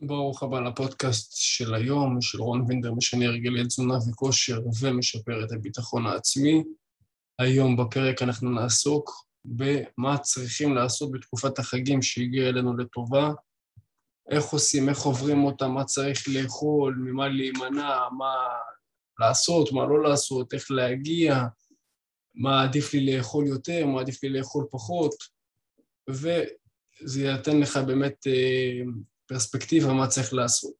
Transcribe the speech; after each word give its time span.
ברוך 0.00 0.42
הבא 0.42 0.60
לפודקאסט 0.60 1.32
של 1.36 1.74
היום, 1.74 2.20
של 2.20 2.42
רון 2.42 2.64
וינדר, 2.68 2.94
משנה 2.94 3.26
הרגלי 3.26 3.66
תזונה 3.66 3.94
וכושר 4.10 4.60
ומשפר 4.80 5.44
את 5.44 5.52
הביטחון 5.52 6.06
העצמי. 6.06 6.64
היום 7.38 7.76
בפרק 7.76 8.22
אנחנו 8.22 8.50
נעסוק 8.50 9.26
במה 9.44 10.18
צריכים 10.18 10.74
לעשות 10.74 11.12
בתקופת 11.12 11.58
החגים 11.58 12.02
שהגיעה 12.02 12.48
אלינו 12.48 12.76
לטובה, 12.76 13.30
איך 14.30 14.44
עושים, 14.44 14.88
איך 14.88 14.98
עוברים 14.98 15.44
אותה, 15.44 15.68
מה 15.68 15.84
צריך 15.84 16.24
לאכול, 16.28 16.94
ממה 16.98 17.28
להימנע, 17.28 18.08
מה 18.18 18.34
לעשות, 19.20 19.72
מה 19.72 19.86
לא 19.86 20.02
לעשות, 20.02 20.54
איך 20.54 20.70
להגיע, 20.70 21.44
מה 22.34 22.62
עדיף 22.62 22.94
לי 22.94 23.16
לאכול 23.16 23.46
יותר, 23.46 23.86
מה 23.86 24.00
עדיף 24.00 24.22
לי 24.22 24.28
לאכול 24.28 24.66
פחות, 24.70 25.14
וזה 26.10 27.22
ייתן 27.22 27.60
לך 27.60 27.76
באמת 27.76 28.26
אה, 28.26 28.80
פרספקטיבה 29.26 29.92
מה 29.92 30.06
צריך 30.06 30.34
לעשות. 30.34 30.76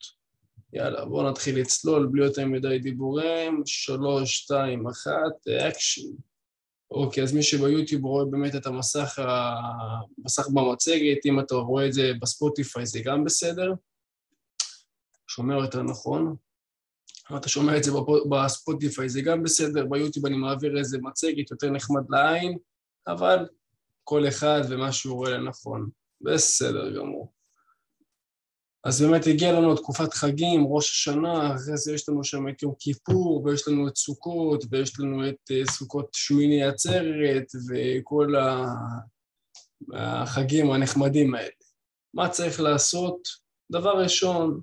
יאללה, 0.73 1.05
בואו 1.05 1.31
נתחיל 1.31 1.61
לצלול 1.61 2.07
בלי 2.07 2.25
יותר 2.25 2.47
מדי 2.47 2.79
דיבורים. 2.79 3.63
שלוש, 3.67 4.37
שתיים, 4.37 4.87
אחת, 4.89 5.49
אקשן. 5.69 6.09
אוקיי, 6.91 7.23
אז 7.23 7.33
מי 7.33 7.43
שביוטיוב 7.43 8.05
רואה 8.05 8.25
באמת 8.25 8.55
את 8.55 8.67
המסך, 8.67 9.19
המסך 9.19 10.49
במצגת, 10.55 11.27
אם 11.27 11.41
אתה 11.41 11.55
רואה 11.55 11.87
את 11.87 11.93
זה 11.93 12.13
בספוטיפיי 12.21 12.87
זה 12.87 13.01
גם 13.05 13.25
בסדר. 13.25 13.73
שומע 15.29 15.55
יותר 15.55 15.83
נכון. 15.83 16.37
אם 17.31 17.37
אתה 17.37 17.49
שומע 17.49 17.77
את 17.77 17.85
זה 17.85 17.91
בספוטיפיי 18.31 19.09
זה 19.09 19.21
גם 19.21 19.43
בסדר, 19.43 19.87
ביוטיוב 19.87 20.27
אני 20.27 20.37
מעביר 20.37 20.79
איזה 20.79 20.99
מצגת 21.03 21.51
יותר 21.51 21.71
נחמד 21.71 22.03
לעין, 22.11 22.59
אבל 23.07 23.49
כל 24.05 24.29
אחד 24.29 24.61
ומה 24.69 24.93
שהוא 24.93 25.17
רואה 25.17 25.31
לנכון. 25.31 25.91
בסדר 26.21 26.97
גמור. 26.97 27.36
אז 28.85 29.03
באמת 29.03 29.27
הגיע 29.27 29.53
לנו 29.53 29.77
תקופת 29.77 30.15
חגים, 30.15 30.67
ראש 30.69 30.91
השנה, 30.91 31.55
אחרי 31.55 31.77
זה 31.77 31.95
יש 31.95 32.09
לנו 32.09 32.25
שם 32.25 32.49
את 32.49 32.63
יום 32.63 32.75
כיפור, 32.79 33.43
ויש 33.45 33.69
לנו 33.69 33.89
את 33.89 33.97
סוכות, 33.97 34.65
ויש 34.71 35.01
לנו 35.01 35.29
את 35.29 35.51
אה, 35.51 35.63
סוכות 35.71 36.09
שמיני 36.13 36.65
עצרת, 36.65 37.47
וכל 37.69 38.35
החגים 39.93 40.71
הנחמדים 40.71 41.35
האלה. 41.35 41.49
מה 42.15 42.29
צריך 42.29 42.61
לעשות? 42.61 43.19
דבר 43.73 44.03
ראשון, 44.03 44.61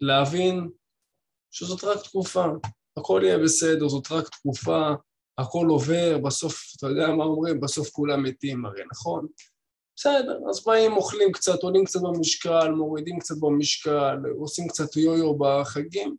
להבין 0.00 0.70
שזאת 1.50 1.84
רק 1.84 2.02
תקופה, 2.04 2.44
הכל 2.96 3.20
יהיה 3.24 3.38
בסדר, 3.38 3.88
זאת 3.88 4.12
רק 4.12 4.28
תקופה, 4.28 4.90
הכל 5.38 5.66
עובר, 5.66 6.18
בסוף, 6.18 6.72
אתה 6.76 6.86
יודע 6.86 7.06
מה 7.06 7.24
אומרים? 7.24 7.60
בסוף 7.60 7.90
כולם 7.90 8.22
מתים 8.22 8.66
הרי, 8.66 8.82
נכון? 8.92 9.26
בסדר, 10.00 10.38
אז 10.48 10.64
באים, 10.64 10.92
אוכלים 10.92 11.32
קצת, 11.32 11.62
עולים 11.62 11.84
קצת 11.84 12.00
במשקל, 12.00 12.70
מורידים 12.70 13.18
קצת 13.18 13.34
במשקל, 13.40 14.16
עושים 14.38 14.68
קצת 14.68 14.96
יו-יו 14.96 15.34
בחגים, 15.38 16.16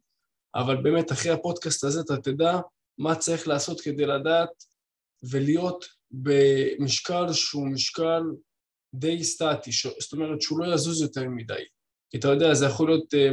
אבל 0.56 0.84
באמת 0.84 1.12
אחרי 1.12 1.32
הפודקאסט 1.32 1.84
הזה 1.84 2.02
אתה 2.02 2.18
תדע 2.18 2.60
מה 2.98 3.16
צריך 3.16 3.48
לעשות 3.48 3.82
כדי 3.82 4.06
לדעת 4.06 4.64
ולהיות 5.23 5.86
במשקל 6.12 7.34
שהוא 7.34 7.68
משקל 7.68 8.22
די 8.94 9.23
סטטי, 9.23 9.72
זאת 10.00 10.14
אומרת 10.14 10.42
שהוא 10.42 10.60
לא 10.60 10.73
יזוז 10.73 11.02
יותר 11.02 11.30
מדי. 11.30 11.64
כי 12.10 12.18
אתה 12.18 12.28
יודע, 12.28 12.54
זה 12.54 12.66
יכול 12.66 12.90
להיות 12.90 13.14
אה, 13.14 13.30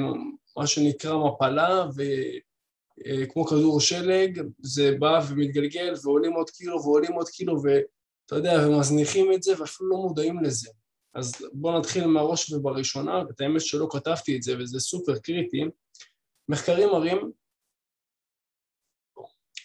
מה 0.57 0.67
שנקרא 0.67 1.17
מפלה, 1.17 1.87
וכמו 1.89 3.45
אה, 3.45 3.51
כדור 3.51 3.81
שלג, 3.81 4.43
זה 4.63 4.97
בא 4.99 5.21
ומתגלגל 5.29 5.95
ועולים 6.05 6.33
עוד 6.33 6.51
קילו 6.51 6.83
ועולים 6.83 7.13
עוד 7.13 7.29
קילו, 7.29 7.63
ו... 7.65 7.69
אתה 8.29 8.37
יודע, 8.37 8.53
ומזניחים 8.67 9.33
את 9.33 9.43
זה 9.43 9.61
ואפילו 9.61 9.91
לא 9.91 9.97
מודעים 9.97 10.43
לזה. 10.43 10.71
אז 11.15 11.35
בואו 11.53 11.79
נתחיל 11.79 12.07
מהראש 12.07 12.53
ובראשונה, 12.53 13.23
את 13.31 13.41
האמת 13.41 13.61
שלא 13.61 13.89
כתבתי 13.91 14.37
את 14.37 14.43
זה 14.43 14.59
וזה 14.59 14.81
סופר 14.81 15.19
קריטי. 15.19 15.65
מחקרים 16.49 16.89
מראים 16.89 17.33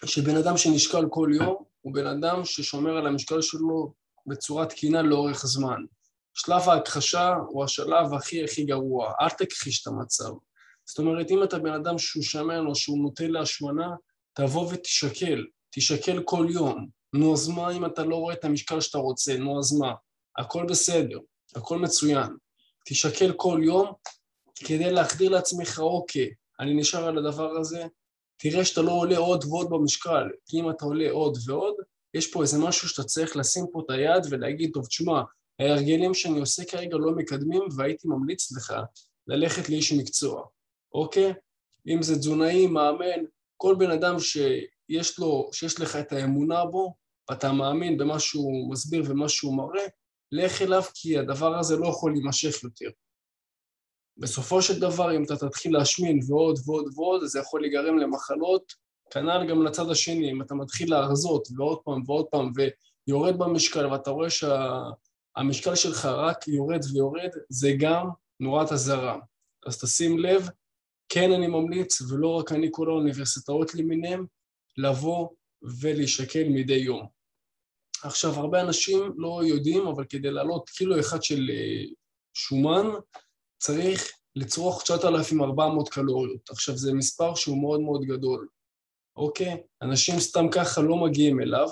שבן 0.06 0.36
אדם 0.38 0.58
שנשקל 0.58 1.06
כל 1.10 1.30
יום 1.36 1.64
הוא 1.82 1.94
בן 1.94 2.08
אדם 2.08 2.46
ששומר 2.46 2.98
על 2.98 3.08
המשקל 3.08 3.42
שלו 3.42 3.94
בצורה 4.26 4.66
תקינה 4.66 5.02
לאורך 5.02 5.46
זמן. 5.46 5.82
שלב 6.34 6.70
ההכחשה 6.70 7.34
הוא 7.48 7.64
השלב 7.64 8.14
הכי 8.14 8.44
הכי 8.44 8.66
גרוע, 8.66 9.14
אל 9.22 9.30
תכחיש 9.30 9.82
את 9.82 9.88
המצב. 9.88 10.34
זאת 10.86 11.00
אומרת, 11.00 11.32
אם 11.32 11.44
אתה 11.44 11.60
בן 11.60 11.74
אדם 11.74 11.98
שהוא 11.98 12.24
שמן 12.24 12.66
או 12.68 12.76
שהוא 12.76 13.04
נוטה 13.04 13.28
להשמנה, 13.28 13.88
תבוא 14.34 14.74
ותשקל, 14.74 15.46
תשקל 15.70 16.24
כל 16.26 16.48
יום. 16.50 17.03
נו, 17.14 17.34
אז 17.34 17.48
מה 17.48 17.72
אם 17.72 17.86
אתה 17.86 18.04
לא 18.04 18.16
רואה 18.16 18.34
את 18.34 18.46
המשקל 18.46 18.82
שאתה 18.82 18.98
רוצה? 18.98 19.38
נו, 19.38 19.60
אז 19.60 19.74
מה? 19.74 19.94
הכל 20.38 20.66
בסדר, 20.66 21.20
הכל 21.56 21.80
מצוין. 21.80 22.38
תשקל 22.90 23.34
כל 23.36 23.62
יום 23.64 23.94
כדי 24.56 24.92
להחדיר 24.92 25.32
לעצמך, 25.32 25.80
אוקיי, 25.80 26.30
אני 26.60 26.74
נשאר 26.74 27.08
על 27.08 27.18
הדבר 27.18 27.52
הזה, 27.58 27.86
תראה 28.38 28.66
שאתה 28.66 28.82
לא 28.82 28.92
עולה 28.92 29.18
עוד 29.18 29.46
ועוד 29.46 29.70
במשקל, 29.70 30.30
כי 30.46 30.60
אם 30.60 30.70
אתה 30.70 30.86
עולה 30.86 31.12
עוד 31.12 31.38
ועוד, 31.46 31.76
יש 32.14 32.32
פה 32.32 32.42
איזה 32.42 32.58
משהו 32.58 32.90
שאתה 32.90 33.04
צריך 33.04 33.38
לשים 33.38 33.66
פה 33.72 33.82
את 33.86 33.90
היד 33.90 34.24
ולהגיד, 34.30 34.72
טוב, 34.74 34.86
תשמע, 34.86 35.22
ההרגלים 35.60 36.14
שאני 36.14 36.40
עושה 36.40 36.66
כרגע 36.66 36.98
לא 36.98 37.12
מקדמים 37.12 37.62
והייתי 37.78 38.08
ממליץ 38.08 38.52
לך 38.52 38.74
ללכת 39.28 39.70
לאיש 39.70 39.94
מקצוע, 39.94 40.46
אוקיי? 40.94 41.34
אם 41.88 42.02
זה 42.02 42.16
תזונאי, 42.16 42.68
מאמן, 42.68 43.26
כל 43.58 43.76
בן 43.80 43.92
אדם 43.92 44.20
שיש 44.20 45.20
לו, 45.20 45.50
שיש 45.54 45.80
לך 45.80 45.96
את 45.96 46.12
האמונה 46.12 46.66
בו, 46.66 46.94
ואתה 47.30 47.52
מאמין 47.52 47.98
במה 47.98 48.20
שהוא 48.20 48.72
מסביר 48.72 49.04
ומה 49.08 49.30
שהוא 49.30 49.58
מראה, 49.58 49.86
לך 50.32 50.62
אליו 50.62 50.82
כי 50.94 51.18
הדבר 51.18 51.60
הזה 51.60 51.78
לא 51.78 51.88
יכול 51.88 52.12
להימשך 52.12 52.64
יותר. 52.64 52.90
בסופו 54.18 54.62
של 54.62 54.80
דבר, 54.80 55.16
אם 55.16 55.24
אתה 55.24 55.36
תתחיל 55.36 55.74
להשמין 55.74 56.20
ועוד 56.28 56.60
ועוד 56.66 56.86
ועוד, 56.96 57.26
זה 57.26 57.40
יכול 57.40 57.62
להיגרם 57.62 57.98
למחלות, 57.98 58.74
כנ"ל 59.12 59.48
גם 59.50 59.64
לצד 59.64 59.90
השני, 59.90 60.32
אם 60.32 60.42
אתה 60.42 60.56
מתחיל 60.56 60.92
להרזות 60.92 61.48
ועוד 61.58 61.80
פעם 61.86 62.02
ועוד 62.06 62.26
פעם 62.26 62.52
ויורד 63.08 63.38
במשקל 63.38 63.86
ואתה 63.86 64.12
רואה 64.12 64.30
שהמשקל 64.30 65.76
שה... 65.76 65.82
שלך 65.82 66.06
רק 66.06 66.48
יורד 66.48 66.80
ויורד, 66.94 67.30
זה 67.50 67.72
גם 67.80 68.08
נורת 68.40 68.72
אזהרה. 68.72 69.20
אז 69.66 69.82
תשים 69.82 70.20
לב, 70.20 70.50
כן 71.10 71.32
אני 71.32 71.48
ממליץ, 71.48 72.02
ולא 72.02 72.28
רק 72.28 72.52
אני, 72.52 72.68
כל 72.72 72.90
האוניברסיטאות 72.90 73.76
למיניהם, 73.76 74.26
לבוא 74.78 75.30
ולהישקל 75.64 76.44
מדי 76.50 76.74
יום. 76.74 77.08
עכשיו, 78.04 78.32
הרבה 78.32 78.62
אנשים 78.62 79.14
לא 79.18 79.42
יודעים, 79.46 79.88
אבל 79.88 80.06
כדי 80.06 80.32
לעלות 80.32 80.70
קילו 80.70 81.00
אחד 81.00 81.24
של 81.24 81.50
אה, 81.50 81.84
שומן, 82.34 82.88
צריך 83.58 84.12
לצרוך 84.36 84.84
9,400 84.84 85.90
קלוריות. 85.90 86.50
עכשיו, 86.50 86.78
זה 86.78 86.94
מספר 86.94 87.36
שהוא 87.36 87.62
מאוד 87.62 87.82
מאוד 87.82 88.02
גדול, 88.06 88.48
אוקיי? 89.16 89.64
אנשים 89.82 90.20
סתם 90.20 90.46
ככה 90.52 90.82
לא 90.82 90.96
מגיעים 90.96 91.42
אליו, 91.42 91.70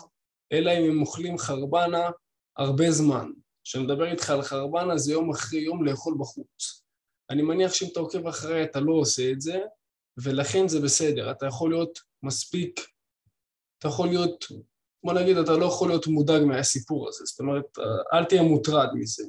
אלא 0.51 0.71
אם 0.71 0.91
הם 0.91 1.01
אוכלים 1.01 1.37
חרבנה 1.37 2.09
הרבה 2.57 2.91
זמן. 2.91 3.31
כשאני 3.63 3.83
מדבר 3.83 4.11
איתך 4.11 4.29
על 4.29 4.41
חרבנה, 4.41 4.97
זה 4.97 5.11
יום 5.11 5.29
אחרי 5.29 5.59
יום 5.59 5.85
לאכול 5.85 6.15
בחוץ. 6.19 6.83
אני 7.29 7.41
מניח 7.41 7.73
שאם 7.73 7.87
אתה 7.91 7.99
עוקב 7.99 8.27
אחרי 8.27 8.63
אתה 8.63 8.79
לא 8.79 8.93
עושה 8.93 9.31
את 9.31 9.41
זה, 9.41 9.59
ולכן 10.17 10.67
זה 10.67 10.81
בסדר. 10.81 11.31
אתה 11.31 11.45
יכול 11.45 11.69
להיות 11.69 11.99
מספיק 12.23 12.90
אתה 13.81 13.89
יכול 13.89 14.07
להיות, 14.07 14.45
בוא 15.03 15.13
נגיד, 15.13 15.37
אתה 15.37 15.51
לא 15.51 15.65
יכול 15.65 15.89
להיות 15.89 16.07
מודאג 16.07 16.41
מהסיפור 16.43 17.07
הזה, 17.07 17.25
זאת 17.25 17.39
אומרת, 17.39 17.65
אל 18.13 18.25
תהיה 18.25 18.41
מוטרד 18.41 18.87
מזה. 18.93 19.23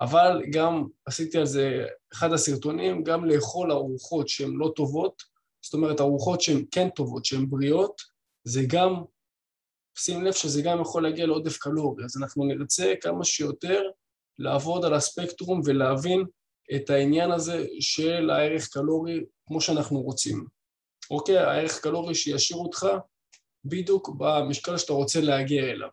אבל 0.00 0.42
גם 0.52 0.86
עשיתי 1.06 1.38
על 1.38 1.46
זה 1.46 1.86
אחד 2.12 2.32
הסרטונים, 2.32 3.04
גם 3.04 3.24
לאכול 3.24 3.72
ארוחות 3.72 4.28
שהן 4.28 4.50
לא 4.52 4.72
טובות, 4.76 5.22
זאת 5.64 5.74
אומרת, 5.74 6.00
ארוחות 6.00 6.40
שהן 6.40 6.64
כן 6.70 6.88
טובות, 6.88 7.24
שהן 7.24 7.50
בריאות, 7.50 8.02
זה 8.44 8.62
גם, 8.66 9.04
שים 9.98 10.24
לב 10.24 10.32
שזה 10.32 10.62
גם 10.62 10.80
יכול 10.80 11.02
להגיע 11.02 11.26
לעודף 11.26 11.58
קלורי, 11.58 12.04
אז 12.04 12.16
אנחנו 12.22 12.44
נרצה 12.44 12.94
כמה 13.00 13.24
שיותר 13.24 13.82
לעבוד 14.38 14.84
על 14.84 14.94
הספקטרום 14.94 15.60
ולהבין 15.64 16.24
את 16.74 16.90
העניין 16.90 17.30
הזה 17.30 17.66
של 17.80 18.30
הערך 18.30 18.68
קלורי 18.68 19.24
כמו 19.46 19.60
שאנחנו 19.60 20.00
רוצים. 20.00 20.46
אוקיי? 21.10 21.38
הערך 21.38 21.80
קלורי 21.80 22.14
שישאיר 22.14 22.58
אותך 22.58 22.86
בדיוק 23.64 24.08
במשקל 24.18 24.78
שאתה 24.78 24.92
רוצה 24.92 25.20
להגיע 25.20 25.64
אליו. 25.64 25.88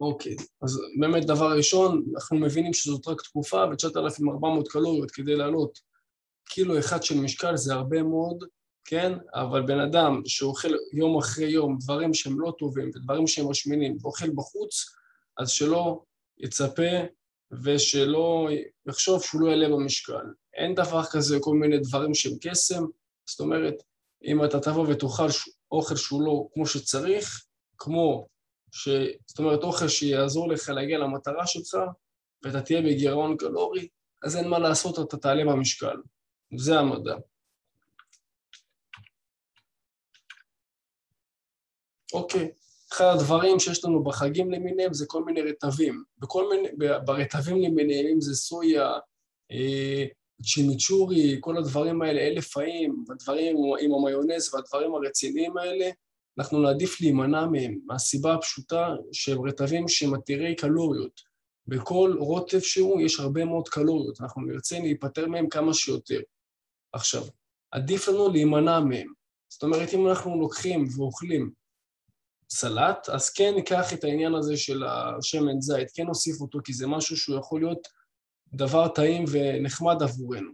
אוקיי, 0.00 0.36
אז 0.62 0.80
באמת 1.00 1.26
דבר 1.26 1.56
ראשון, 1.56 2.04
אנחנו 2.14 2.36
מבינים 2.36 2.74
שזאת 2.74 3.08
רק 3.08 3.22
תקופה 3.22 3.56
ו-9,400 3.56 4.70
קלוריות 4.70 5.10
כדי 5.10 5.34
לעלות 5.34 5.78
קילו 6.48 6.78
אחד 6.78 7.02
של 7.02 7.20
משקל 7.20 7.56
זה 7.56 7.74
הרבה 7.74 8.02
מאוד, 8.02 8.44
כן? 8.84 9.12
אבל 9.34 9.62
בן 9.62 9.80
אדם 9.80 10.22
שאוכל 10.26 10.68
יום 10.92 11.18
אחרי 11.18 11.50
יום 11.50 11.78
דברים 11.80 12.14
שהם 12.14 12.40
לא 12.40 12.54
טובים 12.58 12.90
ודברים 12.94 13.26
שהם 13.26 13.50
משמינים 13.50 13.96
ואוכל 14.00 14.30
בחוץ, 14.30 14.94
אז 15.38 15.50
שלא 15.50 16.02
יצפה 16.38 16.92
ושלא 17.62 18.48
יחשוב 18.88 19.22
שהוא 19.22 19.40
לא 19.40 19.50
יעלה 19.50 19.68
במשקל. 19.68 20.26
אין 20.54 20.74
דבר 20.74 21.02
כזה 21.04 21.36
כל 21.40 21.54
מיני 21.54 21.78
דברים 21.78 22.14
שהם 22.14 22.32
קסם, 22.40 22.84
זאת 23.26 23.40
אומרת, 23.40 23.74
אם 24.24 24.44
אתה 24.44 24.60
תבוא 24.60 24.86
ותאכל 24.88 25.26
אוכל 25.72 25.96
שהוא 25.96 26.22
לא 26.22 26.48
כמו 26.52 26.66
שצריך, 26.66 27.44
כמו, 27.78 28.26
ש... 28.72 28.88
זאת 29.26 29.38
אומרת 29.38 29.62
אוכל 29.62 29.88
שיעזור 29.88 30.48
לך 30.48 30.68
להגיע 30.68 30.98
למטרה 30.98 31.46
שלך, 31.46 31.76
ואתה 32.42 32.60
תהיה 32.60 32.82
בגירעון 32.82 33.36
קלורי, 33.36 33.88
אז 34.24 34.36
אין 34.36 34.48
מה 34.48 34.58
לעשות, 34.58 34.98
אתה 34.98 35.16
תעלה 35.16 35.44
במשקל. 35.44 35.96
זה 36.56 36.78
המדע. 36.78 37.14
אוקיי, 42.12 42.50
אחד 42.92 43.04
הדברים 43.14 43.60
שיש 43.60 43.84
לנו 43.84 44.04
בחגים 44.04 44.50
למיניהם 44.50 44.94
זה 44.94 45.04
כל 45.08 45.24
מיני 45.24 45.40
רטבים. 45.42 46.04
בכל 46.18 46.48
מיני, 46.48 46.68
ברטבים 47.04 47.56
למיניהם, 47.62 48.06
אם 48.06 48.20
זה 48.20 48.34
סויה, 48.34 48.92
אה, 49.52 50.04
צ'ימיצ'ורי, 50.42 51.36
כל 51.40 51.56
הדברים 51.56 52.02
האלה, 52.02 52.20
אלף 52.20 52.54
חיים, 52.54 53.04
הדברים 53.10 53.56
עם 53.80 53.94
המיונז 53.94 54.54
והדברים 54.54 54.94
הרציניים 54.94 55.56
האלה, 55.56 55.90
אנחנו 56.38 56.62
נעדיף 56.62 57.00
להימנע 57.00 57.46
מהם, 57.46 57.78
מהסיבה 57.86 58.34
הפשוטה 58.34 58.88
שהם 59.12 59.48
רטבים 59.48 59.88
שהם 59.88 60.14
עתירי 60.14 60.54
קלוריות. 60.54 61.20
בכל 61.66 62.16
רוטב 62.18 62.60
שהוא 62.60 63.00
יש 63.00 63.20
הרבה 63.20 63.44
מאוד 63.44 63.68
קלוריות, 63.68 64.20
אנחנו 64.20 64.42
נרצה 64.42 64.78
להיפטר 64.78 65.26
מהם 65.26 65.48
כמה 65.48 65.74
שיותר. 65.74 66.20
עכשיו, 66.92 67.22
עדיף 67.70 68.08
לנו 68.08 68.28
להימנע 68.28 68.80
מהם. 68.80 69.12
זאת 69.48 69.62
אומרת, 69.62 69.94
אם 69.94 70.08
אנחנו 70.08 70.40
לוקחים 70.40 70.88
ואוכלים 70.96 71.50
סלט, 72.50 73.08
אז 73.08 73.30
כן 73.30 73.54
ניקח 73.54 73.92
את 73.92 74.04
העניין 74.04 74.34
הזה 74.34 74.56
של 74.56 74.84
השמן 74.84 75.60
זית, 75.60 75.88
כן 75.94 76.06
נוסיף 76.06 76.40
אותו, 76.40 76.58
כי 76.64 76.72
זה 76.72 76.86
משהו 76.86 77.16
שהוא 77.16 77.38
יכול 77.38 77.60
להיות 77.60 77.88
דבר 78.52 78.88
טעים 78.88 79.24
ונחמד 79.32 80.02
עבורנו. 80.02 80.50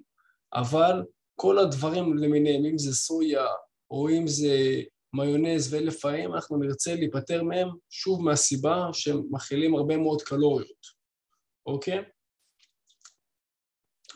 אבל 0.54 1.02
כל 1.36 1.58
הדברים 1.58 2.16
למיניהם, 2.16 2.64
אם 2.64 2.78
זה 2.78 2.94
סויה, 2.94 3.46
או 3.90 4.08
אם 4.08 4.26
זה 4.26 4.82
מיונז 5.14 5.74
ואלף 5.74 6.04
האם, 6.04 6.34
אנחנו 6.34 6.56
נרצה 6.56 6.94
להיפטר 6.94 7.42
מהם, 7.42 7.68
שוב 7.90 8.22
מהסיבה 8.22 8.88
שהם 8.92 9.22
מכילים 9.30 9.74
הרבה 9.74 9.96
מאוד 9.96 10.22
קלוריות, 10.22 10.86
אוקיי? 11.66 11.98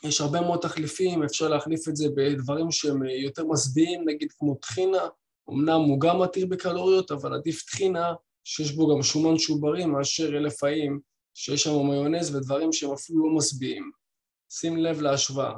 יש 0.04 0.20
הרבה 0.20 0.40
מאוד 0.40 0.60
תחליפים, 0.60 1.22
אפשר 1.22 1.48
להחליף 1.48 1.88
את 1.88 1.96
זה 1.96 2.08
בדברים 2.16 2.70
שהם 2.70 3.04
יותר 3.04 3.44
משביעים, 3.44 4.08
נגיד 4.08 4.32
כמו 4.38 4.54
טחינה, 4.54 5.08
אמנם 5.50 5.80
הוא 5.80 6.00
גם 6.00 6.22
עתיר 6.22 6.46
בקלוריות, 6.46 7.10
אבל 7.10 7.34
עדיף 7.34 7.62
טחינה 7.62 8.12
שיש 8.44 8.72
בו 8.72 8.94
גם 8.94 9.02
שומן 9.02 9.38
שהוא 9.38 9.62
בריא 9.62 9.86
מאשר 9.86 10.36
אלף 10.36 10.64
האם 10.64 10.98
שיש 11.40 11.62
שם 11.62 11.70
מיונז 11.70 12.34
ודברים 12.34 12.72
שהם 12.72 12.92
אפילו 12.92 13.28
לא 13.28 13.38
משביעים. 13.38 13.90
שים 14.50 14.76
לב 14.76 15.00
להשוואה. 15.00 15.54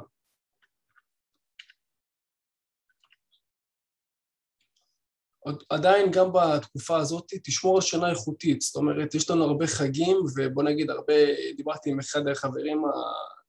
עדיין 5.69 6.11
גם 6.11 6.29
בתקופה 6.33 6.97
הזאת 6.97 7.33
תשמור 7.43 7.75
על 7.75 7.81
שינה 7.81 8.09
איכותית, 8.09 8.61
זאת 8.61 8.75
אומרת, 8.75 9.15
יש 9.15 9.29
לנו 9.29 9.43
הרבה 9.43 9.67
חגים, 9.67 10.17
ובוא 10.35 10.63
נגיד 10.63 10.89
הרבה, 10.89 11.13
דיברתי 11.57 11.89
עם 11.89 11.99
אחד 11.99 12.27
החברים 12.27 12.81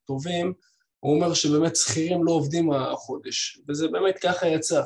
הטובים, 0.05 0.52
הוא 1.00 1.14
אומר 1.14 1.34
שבאמת 1.34 1.76
שכירים 1.76 2.25
לא 2.25 2.32
עובדים 2.32 2.73
החודש, 2.73 3.61
וזה 3.69 3.88
באמת 3.88 4.19
ככה 4.23 4.46
יצא. 4.46 4.82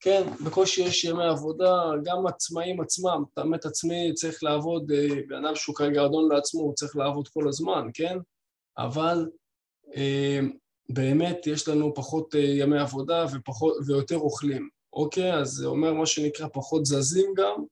כן, 0.00 0.22
בקושי 0.44 0.82
יש 0.82 1.04
ימי 1.04 1.24
עבודה, 1.24 1.90
גם 2.04 2.26
עצמאים 2.26 2.80
עצמם, 2.80 3.24
באמת 3.36 3.66
עצמי 3.66 4.14
צריך 4.14 4.42
לעבוד, 4.42 4.90
אה, 4.90 5.08
בן 5.28 5.44
אדם 5.44 5.54
שהוא 5.54 5.76
כרגע 5.76 6.04
אדון 6.04 6.32
לעצמו, 6.32 6.60
הוא 6.60 6.74
צריך 6.74 6.96
לעבוד 6.96 7.28
כל 7.28 7.48
הזמן, 7.48 7.88
כן? 7.94 8.18
אבל 8.78 9.26
אה, 9.96 10.40
באמת 10.88 11.46
יש 11.46 11.68
לנו 11.68 11.94
פחות 11.94 12.34
אה, 12.34 12.40
ימי 12.40 12.78
עבודה 12.78 13.26
ופחות, 13.32 13.76
ויותר 13.86 14.16
אוכלים, 14.16 14.68
אוקיי? 14.92 15.34
אז 15.34 15.48
זה 15.48 15.66
אומר 15.66 15.92
מה 15.92 16.06
שנקרא 16.06 16.46
פחות 16.52 16.86
זזים 16.86 17.34
גם, 17.36 17.64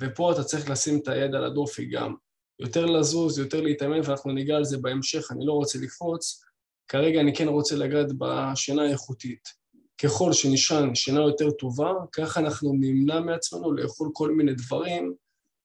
ופה 0.00 0.32
אתה 0.32 0.44
צריך 0.44 0.70
לשים 0.70 0.98
את 0.98 1.08
היד 1.08 1.34
על 1.34 1.44
הדופי 1.44 1.86
גם. 1.86 2.14
יותר 2.60 2.86
לזוז, 2.86 3.38
יותר 3.38 3.60
להתאמן, 3.60 4.00
ואנחנו 4.04 4.32
ניגע 4.32 4.56
על 4.56 4.64
זה 4.64 4.78
בהמשך, 4.78 5.32
אני 5.32 5.46
לא 5.46 5.52
רוצה 5.52 5.78
לקפוץ. 5.78 6.44
כרגע 6.88 7.20
אני 7.20 7.34
כן 7.34 7.48
רוצה 7.48 7.76
לגעת 7.76 8.06
בשינה 8.18 8.82
האיכותית. 8.82 9.57
ככל 10.02 10.32
שנשען 10.32 10.94
שינה 10.94 11.20
יותר 11.20 11.50
טובה, 11.50 11.92
ככה 12.12 12.40
אנחנו 12.40 12.72
נמנע 12.72 13.20
מעצמנו 13.20 13.72
לאכול 13.72 14.10
כל 14.12 14.30
מיני 14.30 14.54
דברים 14.54 15.14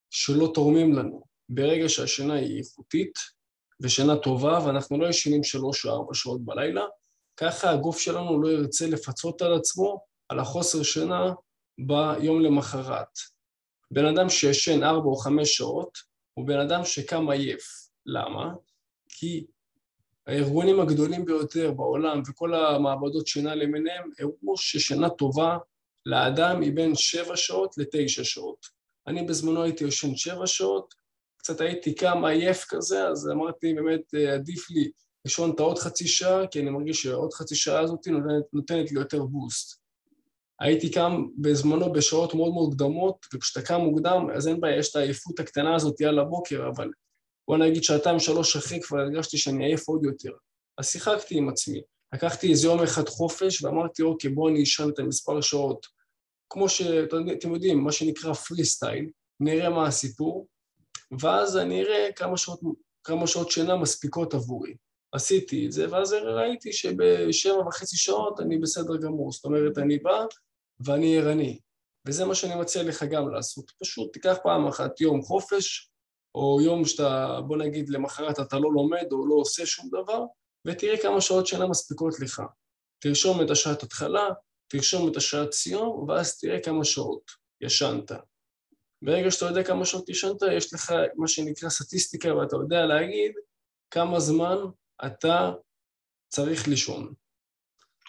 שלא 0.09 0.51
תורמים 0.53 0.93
לנו. 0.93 1.23
ברגע 1.49 1.89
שהשינה 1.89 2.33
היא 2.33 2.59
איכותית 2.59 3.13
ושינה 3.81 4.17
טובה, 4.17 4.59
ואנחנו 4.65 4.97
לא 4.97 5.07
ישנים 5.07 5.43
שלוש 5.43 5.85
או 5.85 5.91
ארבע 5.91 6.13
שעות 6.13 6.45
בלילה, 6.45 6.83
ככה 7.37 7.69
הגוף 7.69 7.99
שלנו 7.99 8.41
לא 8.41 8.49
ירצה 8.49 8.87
לפצות 8.87 9.41
על 9.41 9.53
עצמו 9.53 10.01
על 10.29 10.39
החוסר 10.39 10.83
שינה 10.83 11.33
ביום 11.77 12.41
למחרת. 12.41 13.19
בן 13.91 14.05
אדם 14.05 14.29
שישן 14.29 14.83
ארבע 14.83 15.05
או 15.05 15.15
חמש 15.15 15.57
שעות 15.57 15.97
הוא 16.33 16.47
בן 16.47 16.59
אדם 16.59 16.85
שקם 16.85 17.29
עייף. 17.29 17.63
למה? 18.05 18.53
כי 19.09 19.45
הארגונים 20.27 20.79
הגדולים 20.79 21.25
ביותר 21.25 21.71
בעולם 21.71 22.21
וכל 22.27 22.53
המעבדות 22.53 23.27
שינה 23.27 23.55
למיניהם 23.55 24.09
הראו 24.19 24.57
ששינה 24.57 25.09
טובה 25.09 25.57
לאדם 26.05 26.61
היא 26.61 26.71
בין 26.73 26.95
שבע 26.95 27.35
שעות 27.35 27.77
לתשע 27.77 28.23
שעות. 28.23 28.65
אני 29.07 29.23
בזמנו 29.23 29.63
הייתי 29.63 29.83
יושן 29.83 30.15
שבע 30.15 30.47
שעות, 30.47 30.93
קצת 31.37 31.61
הייתי 31.61 31.95
קם 31.95 32.25
עייף 32.25 32.65
כזה, 32.69 33.07
אז 33.07 33.29
אמרתי 33.29 33.73
באמת 33.73 34.13
עדיף 34.33 34.69
לי 34.69 34.91
לישון 35.25 35.51
את 35.51 35.59
העוד 35.59 35.79
חצי 35.79 36.07
שעה, 36.07 36.47
כי 36.47 36.59
אני 36.59 36.69
מרגיש 36.69 37.03
שהעוד 37.03 37.33
חצי 37.33 37.55
שעה 37.55 37.79
הזאת 37.79 38.07
נותנת, 38.07 38.43
נותנת 38.53 38.91
לי 38.91 38.99
יותר 38.99 39.23
בוסט. 39.23 39.83
הייתי 40.59 40.91
קם 40.91 41.25
בזמנו 41.37 41.93
בשעות 41.93 42.33
מאוד 42.33 42.53
מאוד 42.53 42.73
קדמות, 42.73 43.25
וכשאתה 43.33 43.65
קם 43.65 43.81
מוקדם 43.81 44.27
אז 44.35 44.47
אין 44.47 44.61
בעיה, 44.61 44.77
יש 44.77 44.91
את 44.91 44.95
העייפות 44.95 45.39
הקטנה 45.39 45.75
הזאת 45.75 46.01
על 46.01 46.19
הבוקר, 46.19 46.69
אבל 46.75 46.89
בוא 47.47 47.57
נגיד 47.57 47.83
שעתיים 47.83 48.19
שלוש 48.19 48.55
אחרי 48.55 48.81
כבר 48.81 48.99
הרגשתי 48.99 49.37
שאני 49.37 49.65
עייף 49.65 49.87
עוד 49.87 50.03
יותר. 50.03 50.31
אז 50.77 50.89
שיחקתי 50.89 51.37
עם 51.37 51.49
עצמי. 51.49 51.81
לקחתי 52.13 52.51
איזה 52.51 52.67
יום 52.67 52.83
אחד 52.83 53.09
חופש 53.09 53.63
ואמרתי, 53.63 54.01
אוקיי, 54.01 54.29
בואו 54.29 54.49
אני 54.49 54.63
אשן 54.63 54.89
את 54.89 54.99
המספר 54.99 55.41
שעות. 55.41 55.87
כמו 56.49 56.69
שאתם 56.69 57.53
יודעים, 57.53 57.83
מה 57.83 57.91
שנקרא 57.91 58.33
פרי 58.33 58.65
סטייל, 58.65 59.09
נראה 59.39 59.69
מה 59.69 59.87
הסיפור, 59.87 60.47
ואז 61.19 61.57
אני 61.57 61.81
אראה 61.81 62.09
כמה 62.15 62.37
שעות, 62.37 62.59
כמה 63.03 63.27
שעות 63.27 63.51
שינה 63.51 63.75
מספיקות 63.75 64.33
עבורי. 64.33 64.75
עשיתי 65.11 65.65
את 65.65 65.71
זה, 65.71 65.91
ואז 65.91 66.13
ראיתי 66.13 66.73
שבשבע 66.73 67.67
וחצי 67.67 67.97
שעות 67.97 68.39
אני 68.39 68.57
בסדר 68.57 68.97
גמור. 68.97 69.31
זאת 69.31 69.45
אומרת, 69.45 69.77
אני 69.77 69.97
בא 69.97 70.25
ואני 70.85 71.17
ערני. 71.17 71.59
וזה 72.07 72.25
מה 72.25 72.35
שאני 72.35 72.55
מציע 72.55 72.83
לך 72.83 73.03
גם 73.03 73.29
לעשות. 73.29 73.71
פשוט 73.81 74.13
תיקח 74.13 74.37
פעם 74.43 74.67
אחת 74.67 75.01
יום 75.01 75.21
חופש, 75.21 75.91
או 76.35 76.61
יום 76.61 76.85
שאתה, 76.85 77.39
בוא 77.47 77.57
נגיד, 77.57 77.89
למחרת 77.89 78.39
אתה 78.39 78.59
לא 78.59 78.71
לומד 78.73 79.07
או 79.11 79.27
לא 79.27 79.35
עושה 79.35 79.65
שום 79.65 79.89
דבר, 79.89 80.23
ותראה 80.67 81.01
כמה 81.01 81.21
שעות 81.21 81.47
שינה 81.47 81.67
מספיקות 81.67 82.19
לך. 82.19 82.41
תרשום 82.99 83.41
את 83.41 83.49
השעת 83.49 83.83
התחלה, 83.83 84.29
תרשום 84.67 85.11
את 85.11 85.17
השעת 85.17 85.51
סיום, 85.51 86.09
ואז 86.09 86.39
תראה 86.39 86.59
כמה 86.63 86.85
שעות 86.85 87.31
ישנת. 87.61 88.11
ברגע 89.01 89.31
שאתה 89.31 89.45
יודע 89.45 89.63
כמה 89.63 89.85
שעות 89.85 90.09
ישנת, 90.09 90.41
יש 90.57 90.73
לך 90.73 90.93
מה 91.15 91.27
שנקרא 91.27 91.69
סטטיסטיקה, 91.69 92.35
ואתה 92.35 92.55
יודע 92.55 92.85
להגיד 92.85 93.31
כמה 93.91 94.19
זמן 94.19 94.57
אתה 95.05 95.51
צריך 96.29 96.67
לישון. 96.67 97.13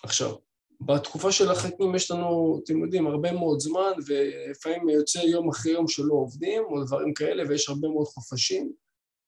עכשיו, 0.02 0.34
בתקופה 0.80 1.32
של 1.32 1.50
החגים 1.50 1.94
יש 1.94 2.10
לנו, 2.10 2.60
אתם 2.64 2.82
יודעים, 2.82 3.06
הרבה 3.06 3.32
מאוד 3.32 3.60
זמן, 3.60 3.92
ולפעמים 4.06 4.88
יוצא 4.88 5.18
יום 5.18 5.48
אחרי 5.48 5.72
יום 5.72 5.88
שלא 5.88 6.14
עובדים, 6.14 6.62
או 6.64 6.84
דברים 6.84 7.14
כאלה, 7.14 7.42
ויש 7.48 7.68
הרבה 7.68 7.88
מאוד 7.88 8.06
חופשים, 8.06 8.72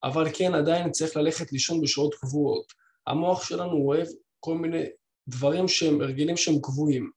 אבל 0.05 0.29
כן, 0.33 0.55
עדיין 0.55 0.91
צריך 0.91 1.17
ללכת 1.17 1.53
לישון 1.53 1.81
בשעות 1.81 2.15
קבועות. 2.15 2.73
המוח 3.07 3.45
שלנו 3.45 3.87
אוהב 3.87 4.07
כל 4.41 4.55
מיני 4.55 4.85
דברים 5.29 5.69
שהם, 5.69 6.01
הרגלים 6.01 6.37
שהם 6.37 6.61
קבועים, 6.63 7.11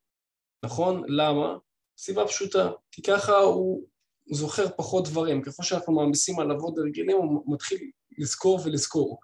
נכון? 0.65 1.03
למה? 1.07 1.57
סיבה 1.97 2.27
פשוטה, 2.27 2.71
כי 2.91 3.01
ככה 3.01 3.37
הוא 3.37 3.83
זוכר 4.31 4.65
פחות 4.77 5.07
דברים. 5.07 5.41
ככל 5.41 5.63
שאנחנו 5.63 5.93
מעמיסים 5.93 6.39
עליו 6.39 6.59
עוד 6.59 6.79
הרגלים, 6.79 7.17
הוא 7.17 7.53
מתחיל 7.53 7.91
לזכור 8.17 8.59
ולזכור. 8.65 9.19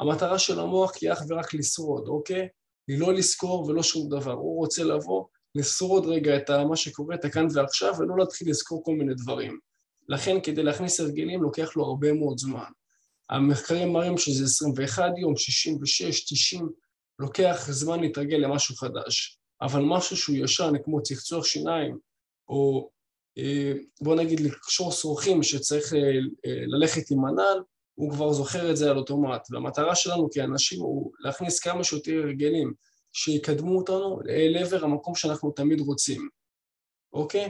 המטרה 0.00 0.38
של 0.38 0.60
המוח 0.60 0.92
היא 1.00 1.12
אך 1.12 1.22
ורק 1.28 1.54
לשרוד, 1.54 2.08
אוקיי? 2.08 2.48
היא 2.88 2.98
לא 2.98 3.14
לזכור 3.14 3.66
ולא 3.68 3.82
שום 3.82 4.08
דבר. 4.08 4.32
הוא 4.32 4.56
רוצה 4.56 4.84
לבוא, 4.84 5.24
לשרוד 5.54 6.06
רגע 6.06 6.36
את 6.36 6.50
מה 6.50 6.76
שקורה, 6.76 7.14
את 7.14 7.24
הכאן 7.24 7.46
ועכשיו, 7.54 7.94
ולא 7.98 8.16
להתחיל 8.18 8.50
לזכור 8.50 8.84
כל 8.84 8.94
מיני 8.94 9.14
דברים. 9.14 9.58
לכן, 10.08 10.40
כדי 10.42 10.62
להכניס 10.62 11.00
הרגלים 11.00 11.42
לוקח 11.42 11.76
לו 11.76 11.84
הרבה 11.84 12.12
מאוד 12.12 12.38
זמן. 12.38 12.70
המחקרים 13.30 13.92
מראים 13.92 14.18
שזה 14.18 14.44
21 14.44 15.04
יום, 15.18 15.36
66, 15.36 16.24
90, 16.24 16.68
לוקח 17.18 17.66
זמן 17.70 18.00
להתרגל 18.00 18.36
למשהו 18.36 18.76
חדש. 18.76 19.38
אבל 19.62 19.82
משהו 19.82 20.16
שהוא 20.16 20.36
ישן, 20.36 20.72
כמו 20.84 21.02
צחצוח 21.02 21.44
שיניים, 21.44 21.98
או 22.48 22.90
אה, 23.38 23.72
בוא 24.00 24.14
נגיד 24.14 24.40
לקשור 24.40 24.92
שרוכים 24.92 25.42
שצריך 25.42 25.94
אה, 25.94 25.98
אה, 26.46 26.62
ללכת 26.66 27.10
עם 27.10 27.24
הנעל, 27.24 27.62
הוא 27.96 28.10
כבר 28.10 28.32
זוכר 28.32 28.70
את 28.70 28.76
זה 28.76 28.90
על 28.90 28.96
אוטומט. 28.98 29.46
והמטרה 29.50 29.94
שלנו 29.94 30.28
כאנשים 30.30 30.80
הוא 30.80 31.12
להכניס 31.20 31.58
כמה 31.58 31.84
שיותר 31.84 32.12
הרגלים 32.12 32.72
שיקדמו 33.12 33.78
אותנו 33.78 34.20
לעבר 34.24 34.84
המקום 34.84 35.14
שאנחנו 35.14 35.50
תמיד 35.50 35.80
רוצים, 35.80 36.28
אוקיי? 37.12 37.48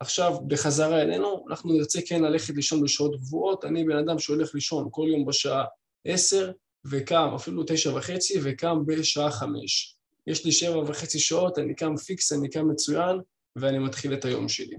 עכשיו, 0.00 0.40
בחזרה 0.46 1.02
אלינו, 1.02 1.44
אנחנו 1.50 1.72
נרצה 1.72 2.00
כן 2.06 2.22
ללכת 2.22 2.54
לישון 2.54 2.82
בשעות 2.82 3.20
גבוהות. 3.20 3.64
אני 3.64 3.84
בן 3.84 3.96
אדם 3.96 4.18
שהולך 4.18 4.54
לישון 4.54 4.88
כל 4.90 5.06
יום 5.10 5.26
בשעה 5.26 5.64
עשר, 6.04 6.52
וקם, 6.90 7.28
אפילו 7.36 7.64
תשע 7.66 7.94
וחצי, 7.94 8.40
וקם 8.44 8.86
בשעה 8.86 9.30
חמש. 9.30 9.96
יש 10.26 10.44
לי 10.44 10.52
שבע 10.52 10.78
וחצי 10.78 11.18
שעות, 11.18 11.58
אני 11.58 11.74
קם 11.74 11.96
פיקס, 11.96 12.32
אני 12.32 12.50
קם 12.50 12.68
מצוין, 12.68 13.16
ואני 13.56 13.78
מתחיל 13.78 14.14
את 14.14 14.24
היום 14.24 14.48
שלי. 14.48 14.76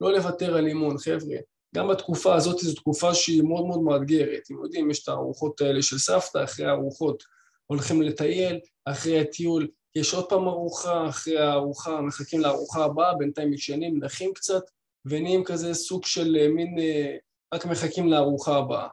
לא 0.00 0.12
לוותר 0.12 0.56
על 0.56 0.66
אימון, 0.66 0.98
חבר'ה. 0.98 1.36
גם 1.74 1.88
בתקופה 1.88 2.34
הזאת 2.34 2.58
זו 2.58 2.74
תקופה 2.74 3.14
שהיא 3.14 3.42
מאוד 3.42 3.66
מאוד 3.66 3.82
מאתגרת. 3.82 4.42
אתם 4.44 4.54
יודעים, 4.64 4.90
יש 4.90 5.02
את 5.02 5.08
הארוחות 5.08 5.60
האלה 5.60 5.82
של 5.82 5.98
סבתא, 5.98 6.44
אחרי 6.44 6.66
הארוחות 6.66 7.22
הולכים 7.66 8.02
לטייל, 8.02 8.60
אחרי 8.84 9.20
הטיול 9.20 9.68
יש 9.94 10.14
עוד 10.14 10.28
פעם 10.28 10.48
ארוחה, 10.48 11.08
אחרי 11.08 11.38
הארוחה 11.38 12.00
מחכים 12.00 12.40
לארוחה 12.40 12.84
הבאה, 12.84 13.14
בינתיים 13.14 13.52
ישנים, 13.52 14.04
נחים 14.04 14.34
קצת, 14.34 14.62
ונהיים 15.04 15.44
כזה 15.44 15.74
סוג 15.74 16.04
של 16.04 16.36
אה, 16.40 16.48
מין, 16.48 16.78
אה, 16.78 17.16
רק 17.54 17.66
מחכים 17.66 18.08
לארוחה 18.08 18.56
הבאה. 18.56 18.88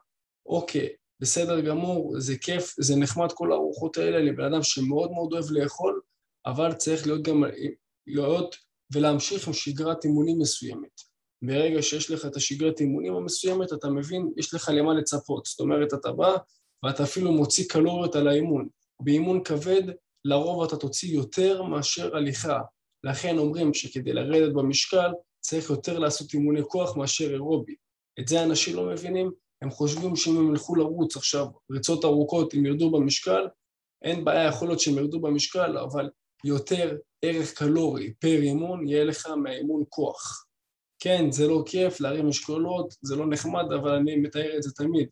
אוקיי, 0.46 0.90
בסדר 1.20 1.62
גמור, 1.62 2.20
זה 2.20 2.38
כיף, 2.38 2.76
זה 2.80 2.96
נחמד 2.96 3.32
כל 3.32 3.52
הארוחות 3.52 3.98
האלה, 3.98 4.20
אני 4.20 4.32
בן 4.32 4.54
אדם 4.54 4.64
שמאוד 4.64 5.12
מאוד 5.12 5.34
אוהב 5.34 5.52
לאכול, 5.52 6.02
אבל 6.46 6.74
צריך 6.74 7.08
להיות 7.08 7.22
גם, 7.22 7.44
להיות 8.08 8.56
ולהמשיך 8.94 9.48
עם 9.48 9.54
שגרת 9.54 10.06
אימונים 10.06 10.40
מסוימת. 10.40 11.09
ברגע 11.42 11.82
שיש 11.82 12.12
לך 12.12 12.26
את 12.26 12.36
השגרת 12.36 12.80
אימונים 12.80 13.16
המסוימת, 13.16 13.74
אתה 13.74 13.90
מבין, 13.90 14.32
יש 14.38 14.54
לך 14.54 14.72
למה 14.74 14.94
לצפות. 14.94 15.46
זאת 15.46 15.60
אומרת, 15.60 15.94
אתה 15.94 16.12
בא 16.12 16.38
ואתה 16.86 17.04
אפילו 17.04 17.32
מוציא 17.32 17.66
קלוריות 17.70 18.16
על 18.16 18.28
האימון. 18.28 18.68
באימון 19.00 19.44
כבד, 19.44 19.84
לרוב 20.26 20.64
אתה 20.64 20.78
תוציא 20.78 21.16
יותר 21.16 21.64
מאשר 21.64 22.16
הליכה. 22.16 22.60
לכן 23.04 23.38
אומרים 23.38 23.74
שכדי 23.74 24.14
לרדת 24.14 24.54
במשקל, 24.54 25.12
צריך 25.40 25.70
יותר 25.70 26.00
לעשות 26.00 26.34
אימוני 26.34 26.62
כוח 26.64 26.98
מאשר 26.98 27.32
אירובי. 27.34 27.76
את 28.20 28.28
זה 28.28 28.44
אנשים 28.44 28.76
לא 28.76 28.86
מבינים, 28.86 29.32
הם 29.62 29.70
חושבים 29.70 30.16
שאם 30.16 30.38
הם 30.38 30.52
ילכו 30.52 30.76
לרוץ 30.76 31.18
עכשיו 31.18 31.48
ריצות 31.72 32.06
ארוכות, 32.06 32.54
הם 32.54 32.66
ירדו 32.66 32.92
במשקל, 32.92 33.48
אין 34.04 34.26
בעיה, 34.26 34.48
יכול 34.48 34.68
להיות 34.68 34.80
שהם 34.80 34.98
ירדו 34.98 35.20
במשקל, 35.20 35.78
אבל 35.78 36.10
יותר 36.46 36.98
ערך 37.22 37.54
קלורי 37.54 38.14
פר 38.14 38.40
אימון 38.42 38.88
יהיה 38.88 39.04
לך 39.04 39.28
מהאימון 39.28 39.84
כוח. 39.90 40.46
כן, 41.00 41.32
זה 41.32 41.48
לא 41.48 41.64
כיף 41.66 42.02
להרים 42.02 42.28
משקולות, 42.28 42.94
זה 43.02 43.16
לא 43.16 43.30
נחמד, 43.30 43.66
אבל 43.74 43.92
אני 43.92 44.16
מתאר 44.16 44.58
את 44.58 44.64
זה 44.64 44.72
תמיד. 44.72 45.08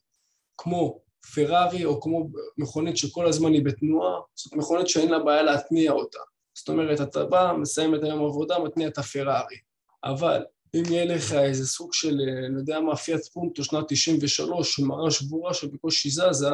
כמו 0.58 1.00
פרארי 1.36 1.86
או 1.86 2.02
כמו 2.02 2.30
מכונית 2.58 2.98
שכל 2.98 3.28
הזמן 3.28 3.54
היא 3.54 3.66
בתנועה, 3.66 4.20
זאת 4.36 4.54
מכונית 4.54 4.88
שאין 4.88 5.12
לה 5.12 5.20
בעיה 5.20 5.44
להתניע 5.44 5.92
אותה. 5.92 6.20
זאת 6.58 6.70
אומרת, 6.70 7.02
אתה 7.02 7.26
בא, 7.26 7.54
מסיים 7.62 7.96
את 7.96 8.04
היום 8.04 8.26
עבודה, 8.26 8.60
מתניע 8.60 8.88
את 8.88 8.98
הפרארי. 8.98 9.58
אבל 10.04 10.42
אם 10.76 10.84
יהיה 10.90 11.06
לך 11.06 11.34
איזה 11.34 11.68
סוג 11.68 11.94
של, 11.94 12.20
אני 12.48 12.60
יודע 12.60 12.80
מה, 12.80 12.96
פיאט 12.96 13.26
פונטו 13.34 13.64
שנת 13.64 13.86
93, 13.88 14.72
שהוא 14.72 14.88
מראה 14.88 15.12
שבורה 15.12 15.54
שבקושי 15.54 16.10
זזה, 16.10 16.50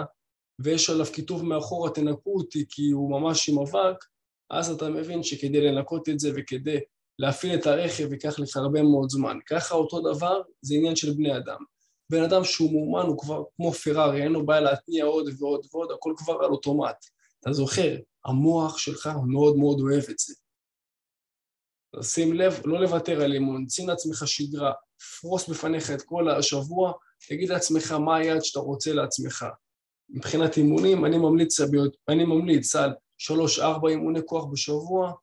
ויש 0.59 0.89
עליו 0.89 1.05
כיתוב 1.05 1.45
מאחורה, 1.45 1.89
תנקו 1.89 2.33
אותי 2.35 2.65
כי 2.69 2.89
הוא 2.89 3.11
ממש 3.11 3.49
עם 3.49 3.59
אבק, 3.59 4.05
אז 4.49 4.71
אתה 4.71 4.89
מבין 4.89 5.23
שכדי 5.23 5.61
לנקות 5.61 6.09
את 6.09 6.19
זה 6.19 6.31
וכדי 6.35 6.79
להפעיל 7.19 7.59
את 7.59 7.67
הרכב 7.67 8.13
ייקח 8.13 8.39
לך 8.39 8.57
הרבה 8.57 8.81
מאוד 8.81 9.09
זמן. 9.09 9.37
ככה 9.45 9.75
אותו 9.75 10.13
דבר, 10.13 10.41
זה 10.61 10.75
עניין 10.75 10.95
של 10.95 11.13
בני 11.13 11.37
אדם. 11.37 11.63
בן 12.09 12.23
אדם 12.23 12.43
שהוא 12.43 12.71
מאומן 12.73 13.05
הוא 13.07 13.19
כבר 13.19 13.43
כמו 13.55 13.71
פרארי, 13.71 14.23
אין 14.23 14.31
לו 14.31 14.45
בעיה 14.45 14.61
להתניע 14.61 15.05
עוד 15.05 15.29
ועוד 15.39 15.65
ועוד, 15.71 15.91
הכל 15.91 16.13
כבר 16.17 16.33
על 16.33 16.51
אוטומט. 16.51 17.05
אתה 17.39 17.53
זוכר, 17.53 17.95
המוח 18.25 18.77
שלך 18.77 19.09
מאוד 19.27 19.57
מאוד 19.57 19.81
אוהב 19.81 20.03
את 20.09 20.19
זה. 20.19 20.33
שים 22.01 22.33
לב, 22.33 22.61
לא 22.65 22.81
לוותר 22.81 23.21
על 23.21 23.33
אימון, 23.33 23.69
שים 23.69 23.89
לעצמך 23.89 24.27
שגרה, 24.27 24.71
פרוס 25.21 25.49
בפניך 25.49 25.91
את 25.91 26.01
כל 26.01 26.29
השבוע, 26.29 26.93
תגיד 27.29 27.49
לעצמך 27.49 27.91
מה 27.91 28.15
היעד 28.15 28.43
שאתה 28.43 28.59
רוצה 28.59 28.93
לעצמך. 28.93 29.45
מבחינת 30.09 30.57
אימונים, 30.57 31.05
אני 31.05 31.17
ממליץ, 31.17 31.59
אני 32.09 32.23
ממליץ 32.23 32.75
על 32.75 32.93
שלוש-ארבע 33.17 33.89
אימוני 33.89 34.19
כוח 34.25 34.45
בשבוע, 34.45 35.13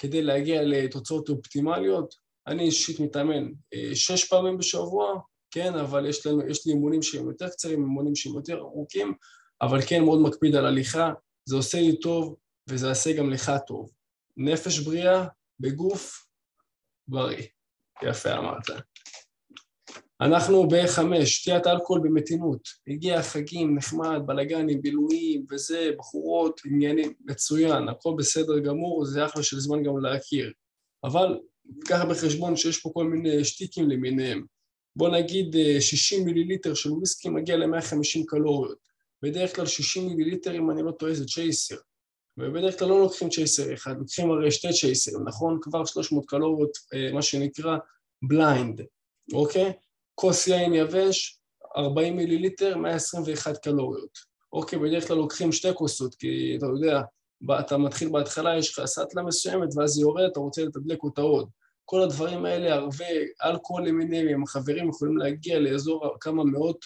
כדי 0.00 0.22
להגיע 0.22 0.62
לתוצאות 0.62 1.28
אופטימליות. 1.28 2.14
אני 2.46 2.62
אישית 2.62 3.00
מתאמן 3.00 3.48
אה, 3.74 3.90
שש 3.94 4.24
פעמים 4.24 4.58
בשבוע, 4.58 5.20
כן, 5.50 5.74
אבל 5.74 6.06
יש, 6.06 6.26
לנו, 6.26 6.48
יש 6.48 6.66
לי 6.66 6.72
אימונים 6.72 7.02
שהם 7.02 7.26
יותר 7.26 7.48
קצרים, 7.48 7.80
אימונים 7.80 8.16
שהם 8.16 8.34
יותר 8.34 8.58
ארוכים, 8.58 9.14
אבל 9.62 9.80
כן 9.88 10.04
מאוד 10.04 10.20
מקפיד 10.20 10.54
על 10.54 10.66
הליכה, 10.66 11.12
זה 11.44 11.56
עושה 11.56 11.80
לי 11.80 12.00
טוב 12.00 12.36
וזה 12.68 12.86
יעשה 12.86 13.12
גם 13.12 13.30
לך 13.30 13.52
טוב. 13.66 13.90
נפש 14.36 14.78
בריאה 14.78 15.26
בגוף 15.60 16.26
בריא. 17.08 17.46
יפה 18.02 18.38
אמרת. 18.38 18.64
אנחנו 20.20 20.68
בחמש, 20.68 21.36
שתיית 21.36 21.66
אלכוהול 21.66 22.02
במתינות. 22.04 22.68
הגיע 22.88 23.18
החגים, 23.18 23.76
נחמד, 23.76 24.20
בלאגנים, 24.26 24.82
בילויים 24.82 25.46
וזה, 25.50 25.90
בחורות, 25.98 26.60
עניינים, 26.64 27.12
מצוין, 27.24 27.88
הכל 27.88 28.14
בסדר 28.18 28.58
גמור, 28.58 29.04
זה 29.04 29.24
אחלה 29.24 29.42
של 29.42 29.60
זמן 29.60 29.82
גם 29.82 29.98
להכיר. 29.98 30.52
אבל 31.04 31.38
קח 31.84 32.04
בחשבון 32.10 32.56
שיש 32.56 32.78
פה 32.78 32.90
כל 32.94 33.04
מיני 33.04 33.44
שטיקים 33.44 33.90
למיניהם. 33.90 34.44
בוא 34.96 35.08
נגיד 35.08 35.56
60 35.80 36.20
אה, 36.20 36.24
מיליליטר 36.24 36.74
של 36.74 36.92
וויסקי 36.92 37.28
מגיע 37.28 37.56
ל-150 37.56 38.24
קלוריות. 38.26 38.78
בדרך 39.22 39.56
כלל 39.56 39.66
60 39.66 40.08
מיליליטר, 40.08 40.56
אם 40.56 40.70
אני 40.70 40.82
לא 40.82 40.90
טועה, 40.90 41.14
זה 41.14 41.24
צ'ייסר. 41.26 41.76
ובדרך 42.38 42.78
כלל 42.78 42.88
לא 42.88 43.00
לוקחים 43.00 43.28
צ'ייסר 43.28 43.74
אחד, 43.74 43.98
לוקחים 43.98 44.30
הרי 44.30 44.50
שתי 44.50 44.68
צ'ייסרים, 44.80 45.28
נכון? 45.28 45.58
כבר 45.62 45.84
300 45.84 46.26
קלוריות, 46.26 46.70
אה, 46.94 47.12
מה 47.12 47.22
שנקרא 47.22 47.76
בליינד, 48.22 48.80
אוקיי? 49.32 49.72
כוס 50.14 50.46
יין 50.46 50.74
יבש, 50.74 51.40
40 51.76 52.16
מיליליטר, 52.16 52.76
121 52.76 53.56
קלוריות. 53.56 54.18
אוקיי, 54.52 54.78
בדרך 54.78 55.08
כלל 55.08 55.16
לוקחים 55.16 55.52
שתי 55.52 55.68
כוסות, 55.74 56.14
כי 56.14 56.54
אתה 56.58 56.66
יודע, 56.66 57.00
אתה 57.60 57.78
מתחיל 57.78 58.08
בהתחלה, 58.08 58.58
יש 58.58 58.78
לך 58.78 58.86
סטלה 58.86 59.22
מסוימת, 59.22 59.68
ואז 59.76 59.98
היא 59.98 60.02
יורד, 60.02 60.24
אתה 60.30 60.40
רוצה 60.40 60.64
לתדלק 60.64 61.02
אותה 61.02 61.22
עוד. 61.22 61.48
כל 61.84 62.02
הדברים 62.02 62.44
האלה, 62.44 62.74
ערבי 62.74 63.04
אלכוהול 63.44 63.88
למיניהם, 63.88 64.28
עם 64.28 64.42
החברים 64.42 64.88
יכולים 64.88 65.16
להגיע 65.16 65.58
לאזור 65.58 66.16
כמה 66.20 66.44
מאות, 66.44 66.84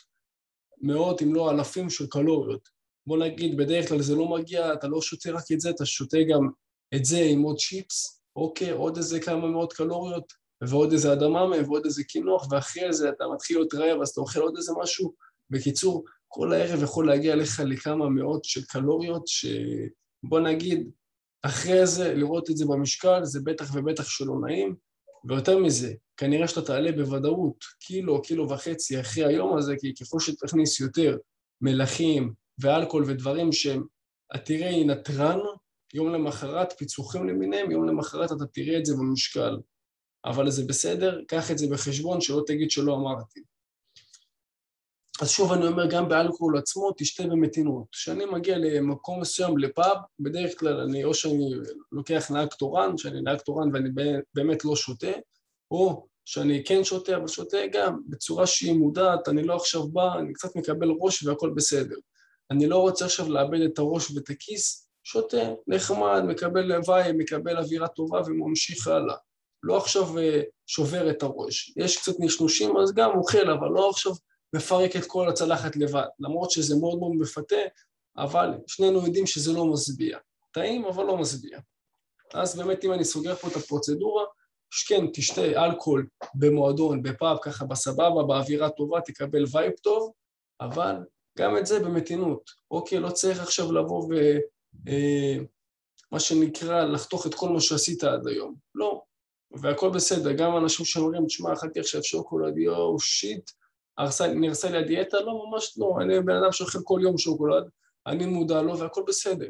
מאות 0.81 1.23
אם 1.23 1.35
לא 1.35 1.51
אלפים 1.51 1.91
של 1.91 2.07
קלוריות. 2.07 2.69
בוא 3.07 3.19
נגיד, 3.19 3.57
בדרך 3.57 3.89
כלל 3.89 4.03
זה 4.03 4.15
לא 4.15 4.29
מגיע, 4.29 4.73
אתה 4.73 4.89
לא 4.89 5.03
שותה 5.03 5.31
רק 5.31 5.45
את 5.53 5.61
זה, 5.61 5.71
אתה 5.71 5.87
שותה 5.87 6.19
גם 6.31 6.49
את 6.95 7.05
זה 7.05 7.21
עם 7.21 7.43
עוד 7.43 7.57
צ'יפס, 7.59 8.23
אוקיי, 8.37 8.71
עוד 8.71 8.97
איזה 8.97 9.21
כמה 9.21 9.47
מאות 9.47 9.73
קלוריות, 9.73 10.33
ועוד 10.63 10.93
איזה 10.93 11.13
אדמה 11.13 11.47
מהם, 11.47 11.65
ועוד 11.65 11.85
איזה 11.85 12.05
קינוח, 12.05 12.47
ואחרי 12.51 12.93
זה 12.93 13.09
אתה 13.09 13.25
מתחיל 13.35 13.57
להיות 13.57 13.75
רעב, 13.75 14.01
אז 14.03 14.09
אתה 14.09 14.21
אוכל 14.21 14.41
עוד 14.41 14.57
איזה 14.57 14.73
משהו. 14.83 15.15
בקיצור, 15.51 16.05
כל 16.29 16.53
הערב 16.53 16.83
יכול 16.83 17.07
להגיע 17.07 17.37
לך 17.37 17.63
לכמה 17.67 18.09
מאות 18.09 18.45
של 18.45 18.65
קלוריות, 18.65 19.27
שבוא 19.27 20.41
נגיד, 20.41 20.91
אחרי 21.43 21.87
זה, 21.87 22.15
לראות 22.15 22.51
את 22.51 22.57
זה 22.57 22.65
במשקל, 22.67 23.25
זה 23.25 23.41
בטח 23.45 23.71
ובטח 23.75 24.09
שלא 24.09 24.35
נעים, 24.41 24.75
ויותר 25.29 25.59
מזה, 25.59 25.95
כנראה 26.17 26.49
שאתה 26.49 26.63
תעלה 26.63 26.93
בוודאות 26.93 27.65
קילו, 27.81 28.23
קילו 28.23 28.51
וחצי 28.51 29.01
אחרי 29.01 29.25
היום 29.25 29.57
הזה, 29.57 29.75
כי 29.81 29.95
ככל 29.95 30.21
שתכניס 30.21 30.81
יותר 30.81 31.17
מלחים 31.61 32.33
ואלכוהול 32.59 33.05
ודברים 33.07 33.53
שהם 33.53 33.85
עתירי 34.31 34.85
נתרן, 34.85 35.39
יום 35.95 36.13
למחרת, 36.13 36.73
פיצוחים 36.73 37.29
למיניהם, 37.29 37.71
יום 37.71 37.89
למחרת 37.89 38.33
אתה 38.33 38.47
תראה 38.53 38.79
את 38.79 38.87
זה 38.87 38.95
במשקל. 38.95 39.57
אבל 40.25 40.51
זה 40.51 40.65
בסדר, 40.65 41.21
קח 41.29 41.51
את 41.51 41.59
זה 41.59 41.67
בחשבון, 41.71 42.21
שלא 42.21 42.43
תגיד 42.47 42.71
שלא 42.71 42.95
אמרתי. 42.95 43.41
אז 45.21 45.31
שוב 45.31 45.53
אני 45.53 45.67
אומר, 45.67 45.87
גם 45.87 46.09
באלכוהול 46.09 46.59
עצמו, 46.59 46.91
תשתה 46.97 47.23
במתינות. 47.23 47.85
כשאני 47.93 48.25
מגיע 48.25 48.59
למקום 48.59 49.21
מסוים, 49.21 49.59
לפאב, 49.59 49.97
בדרך 50.21 50.59
כלל 50.59 50.81
אני, 50.81 51.05
או 51.05 51.15
שאני 51.15 51.55
לוקח 51.93 52.31
נהג 52.31 52.49
תורן, 52.49 52.99
שאני 52.99 53.23
נהג 53.23 53.39
תורן 53.39 53.71
ואני 53.73 53.89
באמת 54.35 54.65
לא 54.65 54.77
שותה, 54.77 55.13
או 55.71 56.07
שאני 56.25 56.65
כן 56.65 56.85
שותה, 56.85 57.17
אבל 57.17 57.29
שותה 57.29 57.59
גם 57.73 58.01
בצורה 58.09 58.47
שהיא 58.47 58.75
מודעת, 58.75 59.29
אני 59.29 59.43
לא 59.43 59.57
עכשיו 59.57 59.89
בא, 59.89 60.19
אני 60.19 60.33
קצת 60.33 60.57
מקבל 60.57 60.89
ראש 61.01 61.23
והכל 61.23 61.51
בסדר. 61.51 61.97
אני 62.51 62.67
לא 62.67 62.77
רוצה 62.79 63.05
עכשיו 63.05 63.33
לאבד 63.33 63.61
את 63.61 63.79
הראש 63.79 64.11
ואת 64.11 64.31
הכיס, 64.31 64.89
שותה, 65.03 65.55
נחמד, 65.67 66.23
מקבל 66.27 66.63
vibe, 66.63 67.13
מקבל 67.13 67.59
אווירה 67.59 67.89
טובה 67.89 68.21
וממשיך 68.27 68.87
הלאה. 68.87 69.17
לא 69.65 69.77
עכשיו 69.77 70.19
אה, 70.19 70.41
שובר 70.67 71.11
את 71.11 71.23
הראש. 71.23 71.75
יש 71.77 71.97
קצת 71.97 72.13
נשנושים, 72.19 72.77
אז 72.77 72.95
גם 72.95 73.11
אוכל, 73.11 73.51
אבל 73.51 73.69
לא 73.69 73.91
עכשיו 73.91 74.13
מפרק 74.55 74.97
את 74.97 75.05
כל 75.07 75.29
הצלחת 75.29 75.77
לבד. 75.77 76.07
למרות 76.21 76.51
שזה 76.51 76.77
מאוד 76.81 76.99
מאוד 76.99 77.13
מפתה, 77.15 77.57
אבל 78.17 78.51
שנינו 78.67 79.07
יודעים 79.07 79.27
שזה 79.27 79.53
לא 79.53 79.67
משביע. 79.67 80.19
טעים, 80.53 80.85
אבל 80.85 81.05
לא 81.05 81.17
משביע. 81.17 81.59
אז 82.35 82.57
באמת 82.57 82.85
אם 82.85 82.93
אני 82.93 83.05
סוגר 83.05 83.35
פה 83.35 83.49
את 83.49 83.57
הפרוצדורה, 83.57 84.25
שכן, 84.71 85.07
תשתה 85.13 85.65
אלכוהול 85.65 86.07
במועדון, 86.35 87.03
בפאב, 87.03 87.39
ככה 87.43 87.65
בסבבה, 87.65 88.23
באווירה 88.29 88.71
טובה, 88.71 89.01
תקבל 89.01 89.45
vibe 89.53 89.73
טוב, 89.83 90.13
אבל 90.61 90.97
גם 91.39 91.57
את 91.57 91.67
זה 91.67 91.81
במתינות. 91.81 92.51
אוקיי, 92.71 92.99
לא 92.99 93.11
צריך 93.11 93.41
עכשיו 93.41 93.73
לבוא 93.73 94.05
ו... 94.11 94.15
אה, 94.89 95.37
מה 96.13 96.21
שנקרא, 96.21 96.85
לחתוך 96.85 97.27
את 97.27 97.35
כל 97.35 97.49
מה 97.49 97.61
שעשית 97.61 98.05
עד 98.05 98.27
היום. 98.27 98.55
לא, 98.75 99.03
והכל 99.61 99.91
בסדר, 99.91 100.33
גם 100.33 100.57
אנשים 100.57 100.87
שאומרים, 100.87 101.27
תשמע, 101.27 101.53
אכלתי 101.53 101.81
עכשיו 101.81 102.05
שוקולד, 102.05 102.59
יואו, 102.59 103.01
שיט, 103.01 103.51
נרסה 104.35 104.71
לי 104.71 104.79
הדיאטה? 104.79 105.21
לא, 105.21 105.47
ממש 105.47 105.79
לא. 105.79 105.97
אני 106.01 106.21
בן 106.21 106.37
אדם 106.37 106.53
שאוכל 106.53 106.79
כל 106.85 107.01
יום 107.03 107.19
שוקולד, 107.19 107.65
אני 108.07 108.27
מודע 108.27 108.63
לו 108.63 108.79
והכל 108.79 109.03
בסדר. 109.07 109.49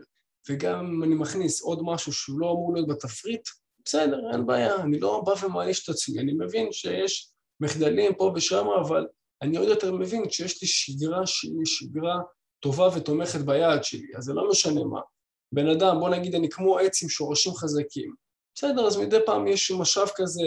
וגם 0.51 0.87
אם 0.87 1.03
אני 1.03 1.15
מכניס 1.15 1.63
עוד 1.63 1.79
משהו 1.83 2.13
שהוא 2.13 2.41
לא 2.41 2.47
אמור 2.47 2.75
להיות 2.75 2.89
בתפריט, 2.89 3.49
בסדר, 3.85 4.21
אין 4.33 4.47
בעיה, 4.47 4.77
אני 4.77 5.01
לא 5.01 5.23
בא 5.27 5.35
ומעניש 5.43 5.85
את 5.85 5.89
עצמי, 5.89 6.21
אני 6.21 6.33
מבין 6.33 6.73
שיש 6.73 7.33
מחדלים 7.61 8.15
פה 8.15 8.33
ושם, 8.35 8.67
אבל 8.81 9.07
אני 9.43 9.57
עוד 9.57 9.69
יותר 9.69 9.93
מבין 9.93 10.31
שיש 10.31 10.63
לי 10.63 10.69
שגרה 10.69 11.27
שהיא 11.27 11.65
שגרה 11.65 12.21
טובה 12.61 12.89
ותומכת 12.97 13.41
ביעד 13.41 13.85
שלי, 13.85 14.07
אז 14.17 14.25
זה 14.25 14.33
לא 14.33 14.49
משנה 14.49 14.85
מה. 14.85 15.01
בן 15.53 15.69
אדם, 15.69 15.97
בוא 16.01 16.09
נגיד 16.09 16.35
אני 16.35 16.49
כמו 16.51 16.79
עץ 16.79 17.03
עם 17.03 17.09
שורשים 17.09 17.53
חזקים. 17.53 18.15
בסדר, 18.55 18.87
אז 18.87 18.97
מדי 18.97 19.19
פעם 19.27 19.47
יש 19.47 19.71
משאב 19.71 20.09
כזה, 20.17 20.43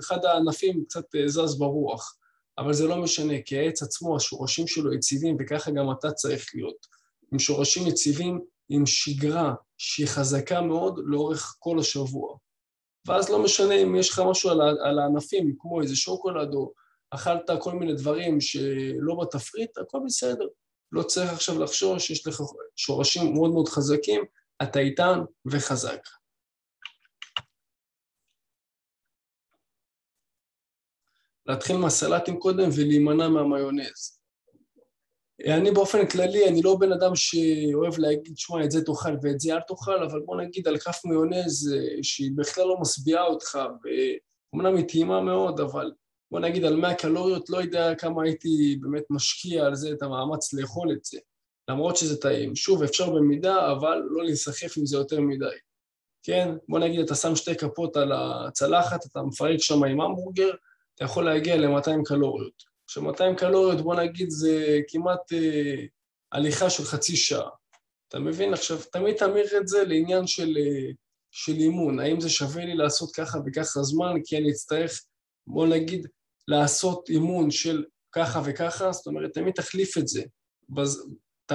אחד 0.00 0.24
הענפים 0.24 0.84
קצת 0.84 1.14
אה, 1.14 1.28
זז 1.28 1.58
ברוח, 1.58 2.16
אבל 2.58 2.72
זה 2.72 2.86
לא 2.86 2.96
משנה, 2.96 3.34
כי 3.44 3.58
העץ 3.58 3.82
עצמו, 3.82 4.16
השורשים 4.16 4.66
שלו 4.66 4.94
יציבים, 4.94 5.36
וככה 5.40 5.70
גם 5.70 5.90
אתה 5.90 6.12
צריך 6.12 6.46
להיות. 6.54 6.86
עם 7.32 7.38
שורשים 7.38 7.86
יציבים, 7.86 8.40
עם 8.68 8.86
שגרה 8.86 9.54
שהיא 9.78 10.06
חזקה 10.06 10.60
מאוד 10.60 11.00
לאורך 11.06 11.56
כל 11.58 11.78
השבוע. 11.78 12.36
ואז 13.06 13.30
לא 13.30 13.42
משנה 13.42 13.74
אם 13.74 13.96
יש 13.96 14.10
לך 14.10 14.22
משהו 14.30 14.50
על, 14.50 14.60
על 14.60 14.98
הענפים, 14.98 15.54
כמו 15.58 15.82
איזה 15.82 15.96
שוקולד, 15.96 16.54
או 16.54 16.72
אכלת 17.10 17.50
כל 17.60 17.72
מיני 17.72 17.94
דברים 17.94 18.40
שלא 18.40 19.14
בתפריט, 19.20 19.78
הכל 19.78 19.98
בסדר. 20.06 20.46
לא 20.92 21.02
צריך 21.02 21.32
עכשיו 21.32 21.62
לחשוב 21.62 21.98
שיש 21.98 22.26
לך 22.26 22.40
שורשים 22.76 23.34
מאוד 23.34 23.50
מאוד 23.50 23.68
חזקים, 23.68 24.24
אתה 24.62 24.78
איתן 24.78 25.20
וחזק. 25.46 26.00
להתחיל 31.48 31.76
מהסלטים 31.76 32.38
קודם 32.38 32.68
ולהימנע 32.76 33.28
מהמיונז. 33.28 34.18
אני 35.46 35.70
באופן 35.70 36.06
כללי, 36.06 36.48
אני 36.48 36.62
לא 36.62 36.76
בן 36.76 36.92
אדם 36.92 37.12
שאוהב 37.14 37.98
להגיד, 37.98 38.38
שמע, 38.38 38.64
את 38.64 38.70
זה 38.70 38.84
תאכל 38.84 39.16
ואת 39.22 39.40
זה 39.40 39.54
אל 39.54 39.60
תאכל, 39.60 40.02
אבל 40.04 40.20
בוא 40.20 40.36
נגיד 40.36 40.68
על 40.68 40.78
כף 40.78 41.00
מיונז 41.04 41.74
אה, 41.74 42.02
שהיא 42.02 42.30
בכלל 42.36 42.64
לא 42.64 42.76
משביעה 42.80 43.24
אותך, 43.24 43.58
ואומנם 44.54 44.76
היא 44.76 44.84
טעימה 44.88 45.20
מאוד, 45.20 45.60
אבל 45.60 45.92
בוא 46.30 46.40
נגיד 46.40 46.64
על 46.64 46.76
100 46.76 46.94
קלוריות, 46.94 47.50
לא 47.50 47.58
יודע 47.58 47.94
כמה 47.94 48.22
הייתי 48.22 48.78
באמת 48.80 49.04
משקיע 49.10 49.66
על 49.66 49.74
זה 49.74 49.92
את 49.92 50.02
המאמץ 50.02 50.52
לאכול 50.52 50.92
את 50.92 51.04
זה, 51.04 51.18
למרות 51.70 51.96
שזה 51.96 52.20
טעים. 52.20 52.56
שוב, 52.56 52.82
אפשר 52.82 53.10
במידה, 53.10 53.72
אבל 53.72 54.02
לא 54.10 54.24
להיסחף 54.24 54.78
עם 54.78 54.86
זה 54.86 54.96
יותר 54.96 55.20
מדי. 55.20 55.56
כן? 56.22 56.48
בוא 56.68 56.78
נגיד, 56.78 57.00
אתה 57.00 57.14
שם 57.14 57.36
שתי 57.36 57.56
כפות 57.56 57.96
על 57.96 58.12
הצלחת, 58.12 59.06
אתה 59.06 59.22
מפרק 59.22 59.58
שם 59.58 59.84
עם 59.84 60.00
המבורגר, 60.00 60.50
אתה 60.98 61.04
יכול 61.04 61.24
להגיע 61.24 61.56
ל-200 61.56 62.04
קלוריות. 62.04 62.62
עכשיו, 62.84 63.02
200 63.02 63.36
קלוריות, 63.36 63.80
בוא 63.80 63.94
נגיד, 63.94 64.30
זה 64.30 64.78
כמעט 64.88 65.32
אה, 65.32 65.84
הליכה 66.32 66.70
של 66.70 66.84
חצי 66.84 67.16
שעה. 67.16 67.48
אתה 68.08 68.18
מבין? 68.18 68.54
עכשיו, 68.54 68.78
תמיד 68.92 69.16
תמיר 69.16 69.56
את 69.56 69.68
זה 69.68 69.84
לעניין 69.84 70.26
של, 70.26 70.56
אה, 70.60 70.90
של 71.30 71.52
אימון. 71.52 72.00
האם 72.00 72.20
זה 72.20 72.30
שווה 72.30 72.64
לי 72.64 72.74
לעשות 72.74 73.14
ככה 73.14 73.38
וככה 73.46 73.82
זמן, 73.82 74.14
כי 74.24 74.36
אני 74.38 74.50
אצטרך, 74.50 75.02
בוא 75.46 75.66
נגיד, 75.66 76.06
לעשות 76.48 77.08
אימון 77.08 77.50
של 77.50 77.84
ככה 78.12 78.42
וככה, 78.44 78.92
זאת 78.92 79.06
אומרת, 79.06 79.34
תמיד 79.34 79.54
תחליף 79.54 79.98
את 79.98 80.08
זה. 80.08 80.22
בז... 80.68 81.08
את 81.46 81.52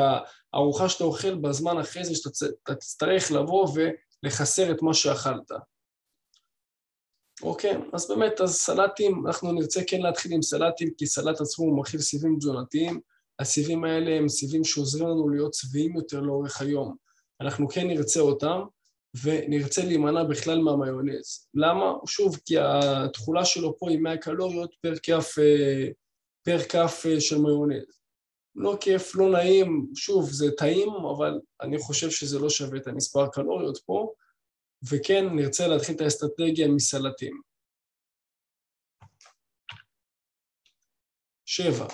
הארוחה 0.53 0.89
שאתה 0.89 1.03
אוכל 1.03 1.35
בזמן 1.35 1.77
אחרי 1.77 2.05
זה, 2.05 2.15
שאתה 2.15 2.75
תצטרך 2.75 3.31
לבוא 3.31 3.67
ולחסר 4.23 4.71
את 4.71 4.81
מה 4.81 4.93
שאכלת. 4.93 5.51
אוקיי, 7.43 7.77
אז 7.93 8.07
באמת, 8.07 8.41
אז 8.41 8.53
סלטים, 8.53 9.27
אנחנו 9.27 9.51
נרצה 9.51 9.81
כן 9.87 10.01
להתחיל 10.01 10.33
עם 10.33 10.41
סלטים, 10.41 10.89
כי 10.97 11.05
סלט 11.05 11.41
עצמו 11.41 11.65
הוא 11.65 11.77
מכיל 11.77 11.99
סיבים 11.99 12.35
תזונתיים. 12.37 12.99
הסיבים 13.39 13.83
האלה 13.83 14.11
הם 14.11 14.29
סיבים 14.29 14.63
שעוזרים 14.63 15.07
לנו 15.07 15.29
להיות 15.29 15.53
שבעים 15.53 15.95
יותר 15.95 16.19
לאורך 16.19 16.61
היום. 16.61 16.95
אנחנו 17.41 17.67
כן 17.69 17.87
נרצה 17.87 18.19
אותם, 18.19 18.61
ונרצה 19.23 19.85
להימנע 19.85 20.23
בכלל 20.23 20.59
מהמיונז. 20.59 21.47
למה? 21.53 21.93
שוב, 22.07 22.37
כי 22.45 22.55
התכולה 22.59 23.45
שלו 23.45 23.77
פה 23.77 23.89
היא 23.89 23.99
100 23.99 24.17
קלוריות 24.17 24.75
פר 24.81 24.93
כף, 25.03 25.35
אה, 25.39 25.87
פר 26.43 26.59
כף 26.59 27.03
אה, 27.09 27.21
של 27.21 27.37
מיונז. 27.37 27.85
לא 28.55 28.77
כיף, 28.81 29.15
לא 29.15 29.29
נעים, 29.29 29.87
שוב, 29.95 30.29
זה 30.31 30.51
טעים, 30.51 30.89
אבל 30.89 31.39
אני 31.61 31.77
חושב 31.77 32.09
שזה 32.09 32.39
לא 32.39 32.49
שווה 32.49 32.77
את 32.77 32.87
המספר 32.87 33.27
קלוריות 33.27 33.77
פה, 33.85 34.12
וכן 34.91 35.25
נרצה 35.35 35.67
להתחיל 35.67 35.95
את 35.95 36.01
האסטרטגיה 36.01 36.67
מסלטים. 36.67 37.41
שבע, 41.45 41.87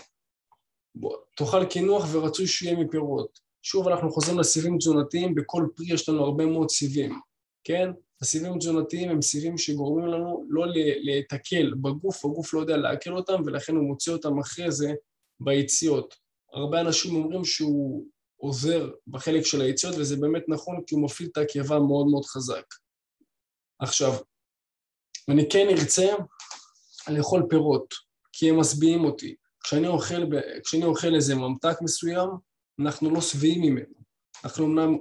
תאכל 1.35 1.65
קינוח 1.65 2.03
ורצוי 2.11 2.47
שיהיה 2.47 2.77
מפירות. 2.77 3.39
שוב 3.61 3.87
אנחנו 3.87 4.11
חוזרים 4.11 4.39
לסיבים 4.39 4.77
תזונתיים, 4.77 5.35
בכל 5.35 5.67
פרי 5.75 5.93
יש 5.93 6.09
לנו 6.09 6.23
הרבה 6.23 6.45
מאוד 6.45 6.69
סיבים, 6.69 7.19
כן? 7.63 7.89
הסיבים 8.21 8.57
תזונתיים 8.57 9.09
הם 9.09 9.21
סיבים 9.21 9.57
שגורמים 9.57 10.07
לנו 10.07 10.45
לא 10.49 10.65
להתקל 11.03 11.73
בגוף, 11.81 12.25
הגוף 12.25 12.53
לא 12.53 12.59
יודע 12.59 12.77
לעכל 12.77 13.13
אותם 13.13 13.41
ולכן 13.45 13.75
הוא 13.75 13.87
מוציא 13.87 14.13
אותם 14.13 14.39
אחרי 14.39 14.71
זה 14.71 14.93
ביציאות. 15.39 16.15
הרבה 16.53 16.81
אנשים 16.81 17.15
אומרים 17.15 17.45
שהוא 17.45 18.05
עוזר 18.41 18.91
בחלק 19.07 19.45
של 19.45 19.61
היציאות 19.61 19.95
וזה 19.97 20.15
באמת 20.15 20.43
נכון 20.47 20.83
כי 20.87 20.95
הוא 20.95 21.03
מפעיל 21.03 21.29
את 21.31 21.37
הקיבה 21.37 21.79
מאוד 21.79 22.07
מאוד 22.07 22.25
חזק. 22.25 22.65
עכשיו, 23.79 24.13
אני 25.29 25.49
כן 25.49 25.67
ארצה 25.69 26.07
לאכול 27.09 27.43
פירות, 27.49 27.93
כי 28.33 28.49
הם 28.49 28.59
משביעים 28.59 29.05
אותי. 29.05 29.35
כשאני 29.63 29.87
אוכל, 29.87 30.25
כשאני 30.63 30.85
אוכל 30.85 31.15
איזה 31.15 31.35
ממתק 31.35 31.77
מסוים, 31.81 32.29
אנחנו 32.79 33.13
לא 33.13 33.21
שבעים 33.21 33.61
ממנו. 33.61 33.93
אנחנו 34.43 34.65
אמנם 34.65 34.97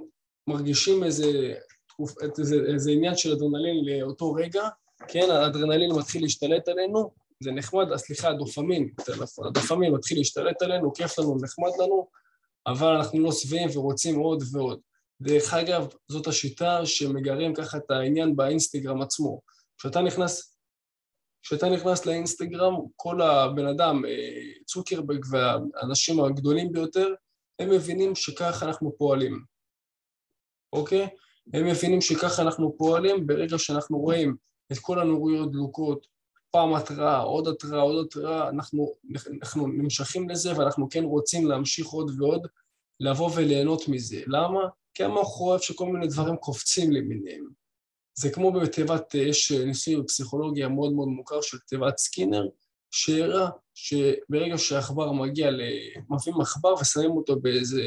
מרגישים 0.47 1.03
איזה, 1.03 1.53
איזה, 2.37 2.55
איזה 2.73 2.91
עניין 2.91 3.17
של 3.17 3.31
אדרנלין 3.31 3.85
לאותו 3.85 4.33
רגע, 4.33 4.69
כן, 5.07 5.31
האדרנלין 5.31 5.91
מתחיל 5.91 6.21
להשתלט 6.21 6.67
עלינו, 6.67 7.11
זה 7.43 7.51
נחמד, 7.51 7.95
סליחה, 7.95 8.29
הדופמין, 8.29 8.89
הדופמין 9.45 9.93
מתחיל 9.93 10.17
להשתלט 10.17 10.61
עלינו, 10.61 10.93
כיף 10.93 11.19
לנו, 11.19 11.37
נחמד 11.41 11.71
לנו, 11.79 12.07
אבל 12.67 12.87
אנחנו 12.87 13.19
לא 13.19 13.31
שבעים 13.31 13.69
ורוצים 13.73 14.19
עוד 14.19 14.43
ועוד. 14.51 14.79
דרך 15.21 15.53
אגב, 15.53 15.87
זאת 16.11 16.27
השיטה 16.27 16.85
שמגרים 16.85 17.53
ככה 17.53 17.77
את 17.77 17.91
העניין 17.91 18.35
באינסטגרם 18.35 19.01
עצמו. 19.01 19.41
כשאתה 19.77 20.01
נכנס, 20.01 20.57
כשאתה 21.43 21.69
נכנס 21.69 22.05
לאינסטגרם, 22.05 22.75
כל 22.95 23.21
הבן 23.21 23.67
אדם, 23.67 24.05
אה, 24.05 24.63
צוקרברג 24.65 25.25
והאנשים 25.31 26.23
הגדולים 26.23 26.71
ביותר, 26.71 27.13
הם 27.59 27.69
מבינים 27.69 28.15
שככה 28.15 28.65
אנחנו 28.65 28.97
פועלים, 28.97 29.43
אוקיי? 30.73 31.07
הם 31.53 31.67
מבינים 31.67 32.01
שככה 32.01 32.41
אנחנו 32.41 32.75
פועלים 32.77 33.27
ברגע 33.27 33.57
שאנחנו 33.57 33.99
רואים 33.99 34.35
את 34.71 34.77
כל 34.81 34.99
הנוריות 34.99 35.51
דלוקות, 35.51 36.07
פעם 36.51 36.73
התראה, 36.73 37.19
עוד 37.19 37.47
התראה, 37.47 37.81
עוד 37.81 38.05
התראה, 38.05 38.49
אנחנו, 38.49 38.93
אנחנו 39.41 39.67
נמשכים 39.67 40.29
לזה 40.29 40.57
ואנחנו 40.57 40.89
כן 40.89 41.03
רוצים 41.03 41.47
להמשיך 41.47 41.87
עוד 41.87 42.11
ועוד, 42.17 42.47
לבוא 42.99 43.29
וליהנות 43.35 43.87
מזה. 43.87 44.21
למה? 44.27 44.59
כי 44.93 45.03
המוח 45.03 45.41
אוהב 45.41 45.61
שכל 45.61 45.85
מיני 45.85 46.07
דברים 46.07 46.37
קופצים 46.37 46.91
למיניהם. 46.91 47.45
זה 48.19 48.29
כמו 48.29 48.51
בתיבת, 48.51 49.15
יש 49.15 49.51
ניסוי 49.51 49.95
בפסיכולוגיה 49.95 50.67
מאוד 50.67 50.93
מאוד 50.93 51.07
מוכר 51.07 51.41
של 51.41 51.57
תיבת 51.59 51.97
סקינר, 51.97 52.47
שהראה 52.91 53.49
שברגע 53.73 54.57
שעכבר 54.57 55.11
מגיע, 55.11 55.49
מביאים 56.09 56.41
עכבר 56.41 56.73
ושמים 56.81 57.11
אותו 57.11 57.39
באיזה 57.39 57.81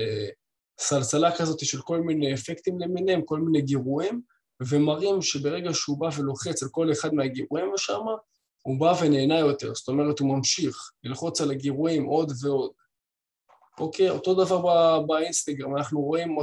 סלסלה 0.81 1.37
כזאת 1.39 1.65
של 1.65 1.81
כל 1.81 2.01
מיני 2.01 2.35
אפקטים 2.35 2.81
למיניהם, 2.81 3.23
כל 3.25 3.41
מיני 3.41 3.63
גירויים, 3.63 4.21
ומראים 4.69 5.23
שברגע 5.23 5.75
שהוא 5.75 5.99
בא 5.99 6.09
ולוחץ 6.19 6.63
על 6.63 6.69
כל 6.69 6.93
אחד 6.93 7.15
מהגירויים 7.15 7.73
שם, 7.77 8.05
הוא 8.63 8.81
בא 8.81 8.95
ונהנה 9.01 9.39
יותר, 9.39 9.75
זאת 9.75 9.89
אומרת 9.89 10.19
הוא 10.19 10.37
ממשיך 10.37 10.91
ללחוץ 11.05 11.41
על 11.41 11.51
הגירויים 11.51 12.05
עוד 12.05 12.33
ועוד. 12.43 12.71
אוקיי, 13.79 14.11
אותו 14.11 14.35
דבר 14.35 15.01
באינסטגרם, 15.01 15.77
אנחנו 15.77 16.01
רואים 16.01 16.37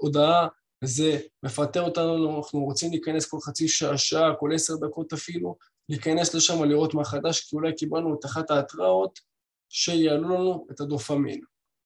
הודעה, 0.00 0.48
זה 0.84 1.18
מפטר 1.42 1.82
אותנו, 1.82 2.38
אנחנו 2.38 2.60
רוצים 2.64 2.90
להיכנס 2.90 3.26
כל 3.26 3.38
חצי 3.40 3.68
שעה, 3.68 3.98
שעה, 3.98 4.34
כל 4.38 4.54
עשר 4.54 4.76
דקות 4.76 5.12
אפילו, 5.12 5.56
להיכנס 5.88 6.34
לשם 6.34 6.64
לראות 6.64 6.94
מה 6.94 7.04
חדש, 7.04 7.40
כי 7.40 7.56
אולי 7.56 7.74
קיבלנו 7.74 8.14
את 8.14 8.24
אחת 8.24 8.50
ההתראות 8.50 9.18
שיעלו 9.68 10.28
לנו 10.28 10.66
את 10.70 10.80
הדופמין, 10.80 11.40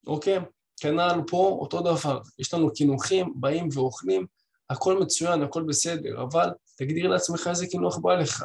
אוקיי? 0.07 0.39
כנ"ל 0.81 1.21
פה 1.27 1.59
אותו 1.61 1.81
דבר, 1.81 2.21
יש 2.39 2.55
לנו 2.55 2.73
קינוחים, 2.73 3.33
באים 3.37 3.69
ואוכלים, 3.73 4.27
הכל 4.71 4.99
מצוין, 4.99 5.43
הכל 5.43 5.63
בסדר, 5.63 6.23
אבל 6.23 6.49
תגדיר 6.77 7.09
לעצמך 7.09 7.47
איזה 7.51 7.67
קינוח 7.67 7.99
בא 7.99 8.15
לך, 8.15 8.45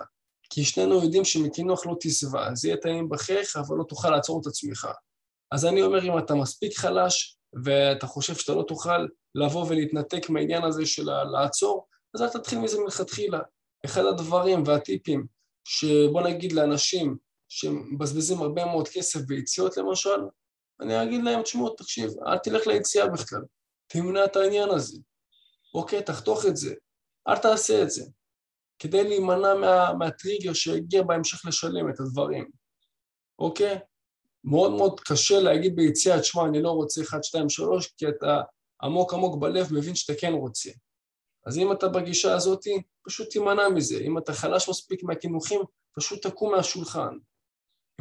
כי 0.50 0.66
שנינו 0.66 1.04
יודעים 1.04 1.26
שמקינוח 1.26 1.86
לא 1.86 1.96
תשבע, 2.00 2.56
זה 2.56 2.68
יהיה 2.68 2.78
טעים 2.78 3.10
בחייך, 3.10 3.56
אבל 3.56 3.78
לא 3.78 3.84
תוכל 3.84 4.10
לעצור 4.10 4.42
את 4.42 4.48
עצמך. 4.48 4.88
אז 5.52 5.66
אני 5.66 5.82
אומר, 5.82 6.04
אם 6.04 6.18
אתה 6.18 6.36
מספיק 6.36 6.78
חלש, 6.78 7.38
ואתה 7.64 8.08
חושב 8.08 8.36
שאתה 8.36 8.54
לא 8.54 8.64
תוכל 8.68 9.08
לבוא 9.36 9.66
ולהתנתק 9.70 10.30
מהעניין 10.30 10.64
הזה 10.64 10.86
של 10.86 11.10
לעצור, 11.32 11.88
אז 12.16 12.22
אל 12.22 12.30
תתחיל 12.30 12.60
מזה 12.60 12.80
מלכתחילה. 12.80 13.40
אחד 13.86 14.06
הדברים 14.06 14.64
והטיפים 14.66 15.26
שבוא 15.68 16.22
נגיד 16.22 16.52
לאנשים 16.52 17.18
שמבזבזים 17.50 18.42
הרבה 18.42 18.66
מאוד 18.66 18.88
כסף 18.88 19.20
ביציאות 19.20 19.78
למשל, 19.78 20.20
אני 20.82 21.04
אגיד 21.04 21.24
להם, 21.24 21.42
תשמעו, 21.42 21.70
תקשיב, 21.70 22.12
אל 22.28 22.38
תלך 22.38 22.68
ליציאה 22.68 23.08
בכלל, 23.08 23.42
תמנע 23.88 24.26
את 24.26 24.36
העניין 24.36 24.70
הזה. 24.70 24.98
אוקיי, 25.74 26.04
תחתוך 26.04 26.46
את 26.46 26.58
זה, 26.58 26.74
אל 27.28 27.38
תעשה 27.38 27.84
את 27.84 27.90
זה, 27.90 28.04
כדי 28.80 29.04
להימנע 29.04 29.54
מה, 29.54 29.94
מהטריגר 29.94 30.54
שיגיע 30.54 31.04
בהמשך 31.04 31.46
לשלם 31.46 31.90
את 31.90 32.00
הדברים, 32.00 32.50
אוקיי? 33.40 33.80
מאוד 34.44 34.72
מאוד 34.72 35.00
קשה 35.00 35.40
להגיד 35.40 35.76
ביציאה, 35.76 36.20
תשמע, 36.20 36.46
אני 36.46 36.62
לא 36.62 36.72
רוצה 36.72 37.02
1, 37.02 37.24
2, 37.24 37.50
3, 37.50 37.88
כי 37.98 38.08
אתה 38.08 38.42
עמוק 38.84 39.13
עמוק 39.13 39.42
בלב 39.42 39.74
מבין 39.74 39.96
שאתה 39.96 40.20
כן 40.20 40.34
רוצה. 40.34 40.70
אז 41.46 41.58
אם 41.58 41.72
אתה 41.72 41.88
בגישה 41.88 42.34
הזאת, 42.34 42.63
פשוט 43.06 43.30
תימנע 43.30 43.70
מזה. 43.70 43.98
אם 43.98 44.18
אתה 44.18 44.34
חלש 44.34 44.70
מספיק 44.70 45.04
מהקינוחים, 45.04 45.62
פשוט 45.96 46.28
תקום 46.28 46.52
מהשולחן. 46.52 47.18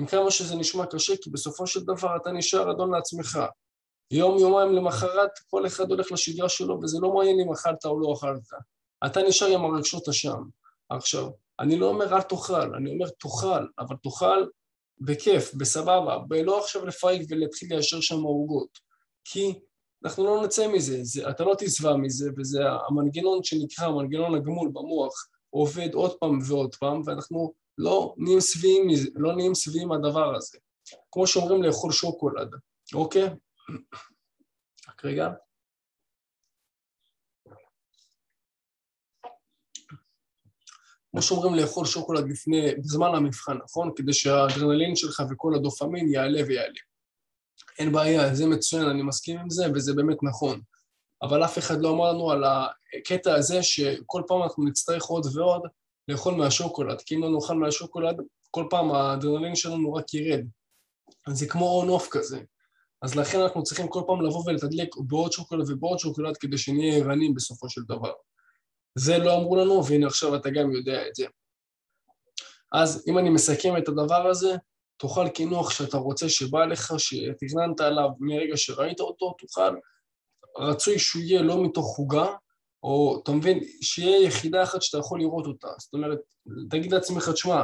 עם 0.01 0.07
כמה 0.07 0.31
שזה 0.31 0.57
נשמע 0.57 0.87
קשה, 0.87 1.17
כי 1.23 1.31
בסופו 1.31 1.67
של 1.67 1.81
דבר 1.85 2.17
אתה 2.17 2.33
נשאר 2.33 2.71
אדון 2.71 2.95
לעצמך. 2.95 3.39
יום, 4.11 4.39
יומיים 4.39 4.73
למחרת, 4.73 5.31
כל 5.51 5.67
אחד 5.67 5.91
הולך 5.91 6.13
לשגרה 6.13 6.49
שלו, 6.49 6.81
וזה 6.83 6.99
לא 7.01 7.15
מעניין 7.15 7.41
אם 7.41 7.53
אכלת 7.53 7.85
או 7.85 8.01
לא 8.01 8.15
אכלת. 8.19 8.43
אתה 9.07 9.21
נשאר 9.23 9.47
עם 9.47 9.65
הרגשות 9.65 10.09
אשם. 10.09 10.43
עכשיו, 10.89 11.29
אני 11.61 11.79
לא 11.79 11.89
אומר 11.89 12.17
אל 12.17 12.23
תאכל, 12.23 12.75
אני 12.75 12.91
אומר 12.91 13.09
תאכל, 13.09 13.67
אבל 13.79 13.97
תאכל 14.03 14.47
בכיף, 15.01 15.55
בסבבה, 15.55 16.19
ולא 16.31 16.61
עכשיו 16.61 16.87
לפייק 16.87 17.23
ולהתחיל 17.31 17.69
ליישר 17.69 18.01
שם 18.01 18.15
ערוגות. 18.15 18.79
כי 19.25 19.55
אנחנו 20.05 20.25
לא 20.25 20.45
נצא 20.45 20.69
מזה, 20.69 20.99
זה, 21.03 21.31
אתה 21.31 21.45
לא 21.45 21.55
תשבע 21.59 21.97
מזה, 21.97 22.31
וזה 22.39 22.59
המנגנון 22.89 23.43
שנקרא 23.43 23.89
מנגנון 23.89 24.35
הגמול 24.35 24.69
במוח, 24.73 25.29
עובד 25.51 25.95
עוד 25.95 26.19
פעם 26.21 26.39
ועוד 26.49 26.75
פעם, 26.75 27.03
ואנחנו 27.07 27.53
לא 27.79 28.15
נהיים 28.17 28.41
שבעים 28.41 28.87
מזה, 28.87 29.09
לא 29.15 29.37
נהיים 29.37 29.55
שבעים 29.55 29.89
מהדבר 29.89 30.37
הזה. 30.37 30.59
כמו 31.13 31.27
שאומרים 31.27 31.63
לאכול 31.63 31.93
שוקולד, 31.93 32.51
אוקיי? 32.95 33.29
רק 34.89 35.05
רגע. 35.05 35.29
כמו 41.17 41.23
שאומרים 41.23 41.55
לאכול 41.55 41.87
שוקולד 41.87 42.31
לפני, 42.31 42.75
בזמן 42.75 43.15
המבחן, 43.15 43.57
נכון? 43.65 43.91
כדי 43.97 44.13
שהאדרנלין 44.13 44.97
שלך 44.97 45.23
וכל 45.31 45.55
הדופמין 45.55 46.09
יעלה 46.09 46.41
ויעלה. 46.47 46.81
אין 47.79 47.93
בעיה, 47.93 48.35
זה 48.35 48.47
מצוין, 48.47 48.87
אני 48.89 49.03
מסכים 49.03 49.39
עם 49.39 49.51
זה, 49.51 49.65
וזה 49.75 49.95
באמת 49.95 50.17
נכון. 50.23 50.61
אבל 51.23 51.45
אף 51.45 51.59
אחד 51.59 51.81
לא 51.81 51.91
אמר 51.91 52.13
לנו 52.13 52.31
על 52.31 52.45
הקטע 52.45 53.35
הזה 53.35 53.63
שכל 53.63 54.23
פעם 54.27 54.43
אנחנו 54.43 54.65
נצטרך 54.65 55.05
עוד 55.05 55.27
ועוד 55.35 55.63
לאכול 56.09 56.35
מהשוקולד, 56.35 57.01
כי 57.01 57.15
אם 57.15 57.23
לא 57.23 57.31
נאכל 57.31 57.55
מהשוקולד, 57.55 58.17
כל 58.51 58.67
פעם 58.71 58.93
האדרנלין 58.93 59.55
שלנו 59.55 59.95
רק 59.95 60.15
ירד. 60.15 60.45
זה 61.29 61.47
כמו 61.47 61.69
on-off 61.69 62.09
כזה. 62.11 62.41
אז 63.03 63.17
לכן 63.17 63.41
אנחנו 63.41 63.63
צריכים 63.63 63.89
כל 63.89 64.03
פעם 64.07 64.23
לבוא 64.23 64.43
ולתדלק 64.47 64.89
בעוד 64.97 65.33
שוקולד 65.33 65.71
ובעוד 65.71 65.99
שוקולד 65.99 66.37
כדי 66.37 66.59
שנהיה 66.59 66.97
ערניים 66.97 67.35
בסופו 67.35 67.69
של 67.69 67.83
דבר. 67.83 68.13
זה 68.99 69.19
לא 69.19 69.37
אמרו 69.37 69.57
לנו, 69.57 69.85
והנה 69.87 70.07
עכשיו 70.07 70.37
אתה 70.37 70.51
גם 70.51 70.73
יודע 70.73 71.09
את 71.09 71.15
זה. 71.15 71.27
אז 72.73 73.05
אם 73.09 73.19
אני 73.19 73.31
מסכם 73.31 73.77
את 73.77 73.89
הדבר 73.89 74.27
הזה, 74.27 74.57
תאכל 74.97 75.29
קינוח 75.29 75.71
שאתה 75.71 75.97
רוצה 75.97 76.29
שבא 76.29 76.65
לך, 76.65 76.95
שתכננת 76.99 77.81
עליו 77.81 78.09
מרגע 78.21 78.57
שראית 78.57 79.01
אותו, 79.01 79.35
תאכל. 79.39 79.77
רצוי 80.59 80.99
שהוא 80.99 81.23
יהיה 81.23 81.43
לא 81.43 81.65
מתוך 81.65 81.87
חוגה, 81.87 82.27
או 82.83 83.21
אתה 83.23 83.33
מבין, 83.33 83.61
שיהיה 83.83 84.27
יחידה 84.27 84.63
אחת 84.63 84.83
שאתה 84.83 84.99
יכול 84.99 85.21
לראות 85.21 85.47
אותה. 85.47 85.69
זאת 85.79 85.95
אומרת, 85.95 86.19
תגיד 86.71 86.93
לעצמך, 86.93 87.29
תשמע, 87.29 87.63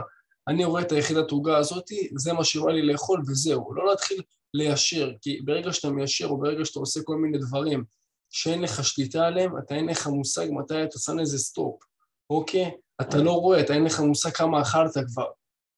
אני 0.48 0.64
רואה 0.64 0.82
את 0.82 0.92
היחידת 0.92 1.30
עוגה 1.30 1.56
הזאת, 1.58 1.84
זה 2.16 2.32
מה 2.32 2.44
שבא 2.44 2.70
לי 2.70 2.82
לאכול 2.82 3.22
וזהו. 3.28 3.74
לא 3.74 3.86
להתחיל 3.86 4.22
ליישר, 4.54 5.10
כי 5.20 5.40
ברגע 5.44 5.72
שאתה 5.72 5.90
מיישר 5.90 6.26
או 6.26 6.38
ברגע 6.40 6.64
שאתה 6.64 6.78
עושה 6.78 7.00
כל 7.04 7.16
מיני 7.16 7.38
דברים 7.38 7.84
שאין 8.32 8.62
לך 8.62 8.84
שליטה 8.84 9.26
עליהם, 9.26 9.58
אתה 9.58 9.74
אין 9.74 9.88
לך 9.88 10.06
מושג 10.06 10.46
מתי 10.50 10.84
אתה 10.84 10.98
שם 10.98 11.18
לזה 11.18 11.38
סטופ, 11.38 11.82
אוקיי? 12.30 12.70
אתה 13.00 13.18
לא 13.18 13.32
רואה, 13.32 13.60
אתה 13.60 13.74
אין 13.74 13.84
לך 13.84 14.00
מושג 14.00 14.30
כמה 14.30 14.62
אכלת 14.62 14.92
כבר. 15.06 15.26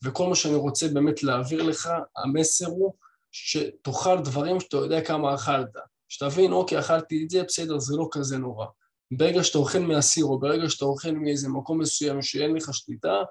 וכל 0.04 0.28
מה 0.28 0.34
שאני 0.34 0.54
רוצה 0.54 0.88
באמת 0.88 1.22
להעביר 1.22 1.62
לך, 1.62 1.90
המסר 2.16 2.66
הוא 2.66 2.92
שתאכל 3.32 4.20
דברים 4.24 4.60
שאתה 4.60 4.76
יודע 4.76 5.00
כמה 5.00 5.34
אכלת. 5.34 5.76
שתבין, 6.08 6.52
אוקיי, 6.52 6.78
אכלתי 6.78 7.24
את 7.24 7.30
זה, 7.30 7.42
בסדר, 7.42 7.78
זה 7.78 7.96
לא 7.96 8.08
כזה 8.12 8.38
נורא. 8.38 8.66
ברגע 9.10 9.44
שאתה 9.44 9.58
אוכל 9.58 9.78
מהסיר, 9.78 10.24
או 10.24 10.38
ברגע 10.38 10.70
שאתה 10.70 10.84
אוכל 10.84 11.10
מאיזה 11.10 11.48
מקום 11.48 11.80
מסוים 11.80 12.22
שאין 12.22 12.56
לך 12.56 12.74
שליטה, 12.74 13.22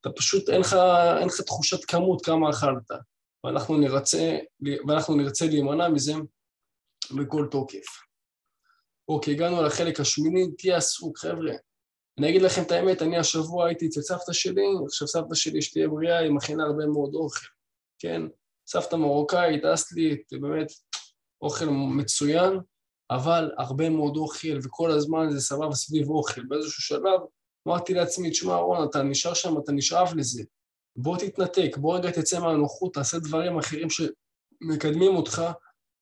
אתה 0.00 0.10
פשוט, 0.10 0.48
אין 0.48 0.60
לך, 0.60 0.76
אין 1.18 1.28
לך 1.28 1.40
תחושת 1.40 1.84
כמות 1.84 2.24
כמה 2.24 2.50
אכלת. 2.50 2.90
ואנחנו 3.44 3.76
נרצה, 3.76 4.38
ואנחנו 4.88 5.16
נרצה 5.16 5.46
להימנע 5.46 5.88
מזה 5.88 6.14
בכל 7.16 7.46
תוקף. 7.50 7.86
אוקיי, 9.12 9.34
הגענו 9.34 9.62
לחלק 9.62 10.00
השמיני, 10.00 10.52
תהיה 10.58 10.76
עסוק, 10.76 11.18
חבר'ה. 11.18 11.52
אני 12.18 12.28
אגיד 12.28 12.42
לכם 12.42 12.62
את 12.62 12.70
האמת, 12.70 13.02
אני 13.02 13.18
השבוע 13.18 13.66
הייתי 13.66 13.86
אצל 13.86 14.00
סבתא 14.00 14.32
שלי, 14.32 14.66
עכשיו 14.86 15.08
סבתא 15.08 15.34
שלי 15.34 15.62
שתהיה 15.62 15.88
בריאה, 15.88 16.18
היא 16.18 16.30
מכינה 16.30 16.64
הרבה 16.64 16.86
מאוד 16.86 17.14
אוכל, 17.14 17.46
כן? 17.98 18.22
סבתא 18.66 18.96
מרוקאית, 18.96 19.64
אסלית, 19.64 20.32
באמת 20.40 20.66
אוכל 21.42 21.64
מצוין, 21.70 22.58
אבל 23.10 23.50
הרבה 23.58 23.90
מאוד 23.90 24.16
אוכל, 24.16 24.58
וכל 24.62 24.90
הזמן 24.90 25.30
זה 25.30 25.40
סבבה 25.40 25.74
סביב 25.74 26.10
אוכל. 26.10 26.44
באיזשהו 26.44 26.82
שלב 26.82 27.20
אמרתי 27.68 27.94
לעצמי, 27.94 28.30
תשמע 28.30 28.56
רון, 28.56 28.88
אתה 28.88 29.02
נשאר 29.02 29.34
שם, 29.34 29.58
אתה 29.58 29.72
נשאב 29.72 30.12
לזה. 30.16 30.42
בוא 30.96 31.18
תתנתק, 31.18 31.76
בוא 31.76 31.96
רגע 31.96 32.10
תצא 32.10 32.40
מהנוחות, 32.40 32.94
תעשה 32.94 33.18
דברים 33.18 33.58
אחרים 33.58 33.88
שמקדמים 33.90 35.16
אותך. 35.16 35.42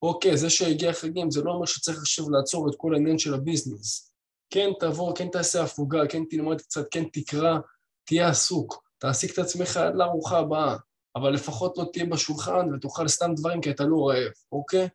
אוקיי, 0.03 0.37
זה 0.37 0.51
שהגיע 0.51 0.93
חגים, 0.93 1.31
זה 1.31 1.43
לא 1.43 1.53
אומר 1.53 1.67
שצריך 1.67 1.99
עכשיו 1.99 2.31
לעצור 2.31 2.69
את 2.69 2.75
כל 2.77 2.95
העניין 2.95 3.19
של 3.19 3.35
הביזנס. 3.35 4.13
כן 4.51 4.71
תבוא, 4.81 5.17
כן 5.17 5.29
תעשה 5.29 5.63
הפוגה, 5.63 6.07
כן 6.09 6.25
תלמד 6.25 6.61
קצת, 6.61 6.87
כן 6.91 7.05
תקרא, 7.13 7.59
תהיה 8.05 8.29
עסוק, 8.29 8.83
תעסיק 8.99 9.33
את 9.33 9.39
עצמך 9.39 9.77
עד 9.77 9.95
לארוחה 9.95 10.39
הבאה, 10.39 10.77
אבל 11.17 11.31
לפחות 11.31 11.79
לא 11.79 11.85
תהיה 11.93 12.07
בשולחן 12.07 12.75
ותאכל 12.75 13.09
סתם 13.09 13.35
דברים 13.35 13.61
כי 13.61 13.71
אתה 13.71 13.85
לא 13.85 14.09
רעב, 14.09 14.33
אוקיי? 14.53 14.89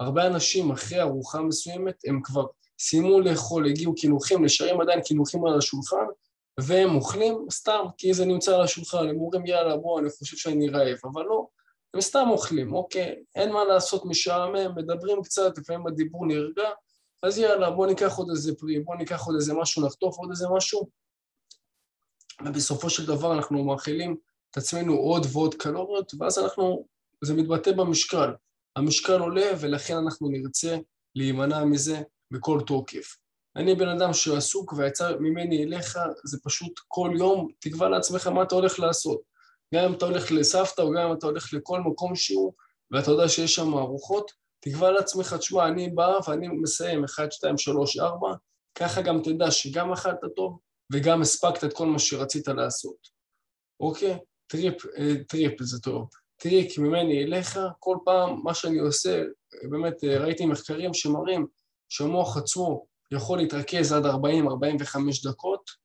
הרבה 0.00 0.26
אנשים 0.26 0.70
אחרי 0.70 1.00
ארוחה 1.00 1.40
מסוימת, 1.40 1.94
הם 2.06 2.20
כבר 2.24 2.46
סיימו 2.78 3.20
לאכול, 3.20 3.66
הגיעו 3.66 3.94
קינוחים, 3.94 4.44
נשארים 4.44 4.80
עדיין 4.80 5.00
קינוחים 5.02 5.46
על 5.46 5.58
השולחן, 5.58 6.06
והם 6.60 6.94
אוכלים 6.94 7.46
סתם, 7.50 7.84
כי 7.98 8.14
זה 8.14 8.24
נמצא 8.24 8.54
על 8.54 8.62
השולחן, 8.62 9.08
הם 9.08 9.20
אומרים 9.20 9.46
יאללה 9.46 9.76
בוא, 9.76 10.00
אני 10.00 10.10
חושב 10.10 10.36
שאני 10.36 10.68
רעב, 10.68 10.96
אבל 11.04 11.22
לא, 11.22 11.46
הם 11.94 12.00
סתם 12.00 12.26
אוכלים, 12.30 12.74
אוקיי? 12.74 13.22
אין 13.34 13.52
מה 13.52 13.64
לעשות, 13.64 14.04
משעמם, 14.04 14.74
מדברים 14.76 15.22
קצת, 15.22 15.58
לפעמים 15.58 15.86
הדיבור 15.86 16.26
נרגע, 16.26 16.68
אז 17.22 17.38
יאללה, 17.38 17.70
בוא 17.70 17.86
ניקח 17.86 18.16
עוד 18.16 18.30
איזה 18.30 18.52
פרי, 18.58 18.80
בוא 18.80 18.96
ניקח 18.96 19.26
עוד 19.26 19.36
איזה 19.36 19.54
משהו, 19.54 19.86
נחטוף 19.86 20.16
עוד 20.16 20.30
איזה 20.30 20.46
משהו, 20.56 20.88
ובסופו 22.44 22.90
של 22.90 23.06
דבר 23.06 23.32
אנחנו 23.32 23.64
מאכילים 23.64 24.16
את 24.50 24.56
עצמנו 24.56 24.94
עוד 24.94 25.26
ועוד 25.32 25.54
קלוריות, 25.54 26.12
ואז 26.18 26.38
אנחנו, 26.38 26.86
זה 27.24 27.34
מתבטא 27.34 27.72
במשקל. 27.72 28.30
המשקל 28.76 29.20
עולה 29.20 29.50
ולכן 29.60 29.96
אנחנו 29.96 30.28
נרצה 30.28 30.76
להימנע 31.14 31.64
מזה 31.64 32.02
בכל 32.30 32.60
תוקף. 32.66 33.16
אני 33.56 33.74
בן 33.74 33.88
אדם 33.88 34.12
שעסוק 34.12 34.72
והעצה 34.72 35.16
ממני 35.20 35.64
אליך, 35.64 35.98
זה 36.24 36.38
פשוט 36.44 36.80
כל 36.88 37.10
יום 37.18 37.48
תקבע 37.58 37.88
לעצמך 37.88 38.26
מה 38.26 38.42
אתה 38.42 38.54
הולך 38.54 38.80
לעשות. 38.80 39.31
גם 39.74 39.84
אם 39.84 39.94
אתה 39.94 40.04
הולך 40.04 40.32
לסבתא 40.32 40.82
או 40.82 40.92
גם 40.92 41.06
אם 41.08 41.12
אתה 41.18 41.26
הולך 41.26 41.54
לכל 41.54 41.80
מקום 41.80 42.16
שהוא 42.16 42.52
ואתה 42.90 43.10
יודע 43.10 43.28
שיש 43.28 43.54
שם 43.54 43.74
ארוחות, 43.74 44.30
תקבע 44.60 44.90
לעצמך, 44.90 45.34
תשמע, 45.38 45.68
אני 45.68 45.88
בא 45.90 46.18
ואני 46.28 46.48
מסיים 46.48 47.04
1, 47.04 47.32
2, 47.32 47.58
3, 47.58 47.98
4, 47.98 48.28
ככה 48.74 49.02
גם 49.02 49.22
תדע 49.22 49.50
שגם 49.50 49.92
אכלת 49.92 50.20
טוב 50.36 50.58
וגם 50.92 51.22
הספקת 51.22 51.64
את 51.64 51.72
כל 51.72 51.86
מה 51.86 51.98
שרצית 51.98 52.48
לעשות. 52.48 53.08
אוקיי? 53.80 54.18
טיפ, 54.46 54.86
אה, 54.98 55.14
טיפ 55.28 55.62
זה 55.62 55.80
טוב. 55.80 56.08
טריק 56.36 56.78
ממני 56.78 57.24
אליך, 57.24 57.58
כל 57.78 57.96
פעם 58.04 58.40
מה 58.44 58.54
שאני 58.54 58.78
עושה, 58.78 59.22
באמת 59.70 60.04
אה, 60.04 60.18
ראיתי 60.18 60.46
מחקרים 60.46 60.94
שמראים 60.94 61.46
שהמוח 61.88 62.36
עצמו 62.36 62.86
יכול 63.12 63.38
להתרכז 63.38 63.92
עד 63.92 64.06
40-45 64.06 64.08
דקות, 65.24 65.81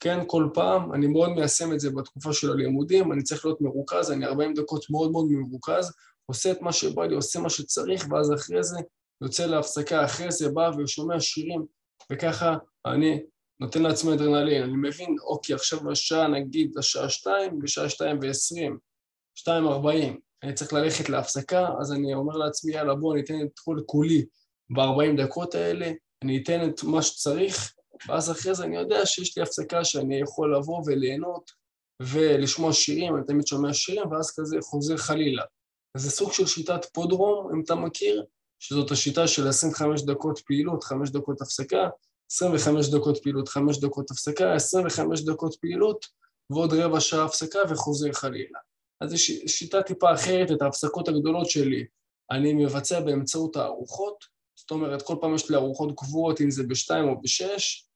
כן, 0.00 0.18
כל 0.26 0.48
פעם, 0.54 0.94
אני 0.94 1.06
מאוד 1.06 1.30
מיישם 1.30 1.72
את 1.72 1.80
זה 1.80 1.90
בתקופה 1.90 2.32
של 2.32 2.50
הלימודים, 2.50 3.12
אני 3.12 3.22
צריך 3.22 3.44
להיות 3.44 3.60
מרוכז, 3.60 4.10
אני 4.10 4.26
40 4.26 4.54
דקות 4.54 4.90
מאוד 4.90 5.10
מאוד 5.10 5.26
מרוכז, 5.30 5.92
עושה 6.26 6.52
את 6.52 6.62
מה 6.62 6.72
שבא 6.72 7.06
לי, 7.06 7.14
עושה 7.14 7.40
מה 7.40 7.50
שצריך, 7.50 8.06
ואז 8.10 8.32
אחרי 8.34 8.62
זה 8.62 8.78
יוצא 9.22 9.46
להפסקה, 9.46 10.04
אחרי 10.04 10.32
זה 10.32 10.48
בא 10.48 10.70
ושומע 10.78 11.20
שירים, 11.20 11.66
וככה 12.12 12.56
אני 12.86 13.22
נותן 13.60 13.82
לעצמי 13.82 14.14
אדרנלין. 14.14 14.62
אני 14.62 14.76
מבין, 14.76 15.16
אוקיי, 15.26 15.54
עכשיו 15.54 15.90
השעה, 15.90 16.28
נגיד, 16.28 16.78
השעה 16.78 17.08
שתיים, 17.08 17.58
בשעה 17.58 17.88
שתיים 17.88 18.18
ועשרים, 18.22 18.78
שתיים 19.34 19.66
ארבעים, 19.66 20.20
אני 20.42 20.54
צריך 20.54 20.72
ללכת 20.72 21.08
להפסקה, 21.08 21.68
אז 21.80 21.92
אני 21.92 22.14
אומר 22.14 22.36
לעצמי, 22.36 22.72
יאללה, 22.72 22.94
בוא, 22.94 23.14
אני 23.14 23.22
אתן 23.22 23.42
את 23.42 23.58
כל 23.64 23.80
כולי 23.86 24.24
בארבעים 24.70 25.16
דקות 25.16 25.54
האלה, 25.54 25.92
אני 26.24 26.42
אתן 26.42 26.68
את 26.68 26.82
מה 26.84 27.02
שצריך, 27.02 27.72
ואז 28.08 28.30
אחרי 28.30 28.54
זה 28.54 28.64
אני 28.64 28.76
יודע 28.76 29.06
שיש 29.06 29.36
לי 29.36 29.42
הפסקה 29.42 29.84
שאני 29.84 30.20
יכול 30.20 30.56
לבוא 30.56 30.82
וליהנות 30.86 31.50
ולשמוע 32.02 32.72
שירים, 32.72 33.16
אני 33.16 33.24
תמיד 33.26 33.46
שומע 33.46 33.74
שירים, 33.74 34.12
ואז 34.12 34.34
כזה 34.38 34.56
חוזר 34.60 34.96
חלילה. 34.96 35.42
אז 35.94 36.02
זה 36.02 36.10
סוג 36.10 36.32
של 36.32 36.46
שיטת 36.46 36.84
פודרום, 36.84 37.54
אם 37.54 37.62
אתה 37.64 37.74
מכיר, 37.74 38.24
שזאת 38.58 38.90
השיטה 38.90 39.26
של 39.26 39.48
25 39.48 40.02
דקות 40.02 40.38
פעילות, 40.46 40.84
5 40.84 41.10
דקות 41.10 41.40
הפסקה, 41.40 41.88
25 42.30 42.88
דקות 42.88 43.18
פעילות, 43.22 43.48
5 43.48 43.80
דקות 43.80 44.10
הפסקה, 44.10 44.54
25 44.54 45.24
דקות 45.24 45.56
פעילות, 45.60 46.06
ועוד 46.50 46.72
רבע 46.72 47.00
שעה 47.00 47.24
הפסקה 47.24 47.58
וחוזר 47.68 48.12
חלילה. 48.12 48.58
אז 49.00 49.10
זו 49.10 49.18
שיטה 49.46 49.82
טיפה 49.82 50.14
אחרת, 50.14 50.50
את 50.52 50.62
ההפסקות 50.62 51.08
הגדולות 51.08 51.50
שלי 51.50 51.86
אני 52.30 52.52
מבצע 52.52 53.00
באמצעות 53.00 53.56
הארוחות, 53.56 54.24
זאת 54.56 54.70
אומרת, 54.70 55.02
כל 55.02 55.16
פעם 55.20 55.34
יש 55.34 55.50
לי 55.50 55.56
ארוחות 55.56 55.92
קבועות, 55.96 56.40
אם 56.40 56.50
זה 56.50 56.62
בשתיים 56.62 57.08
או 57.08 57.20
בשש, 57.20 57.86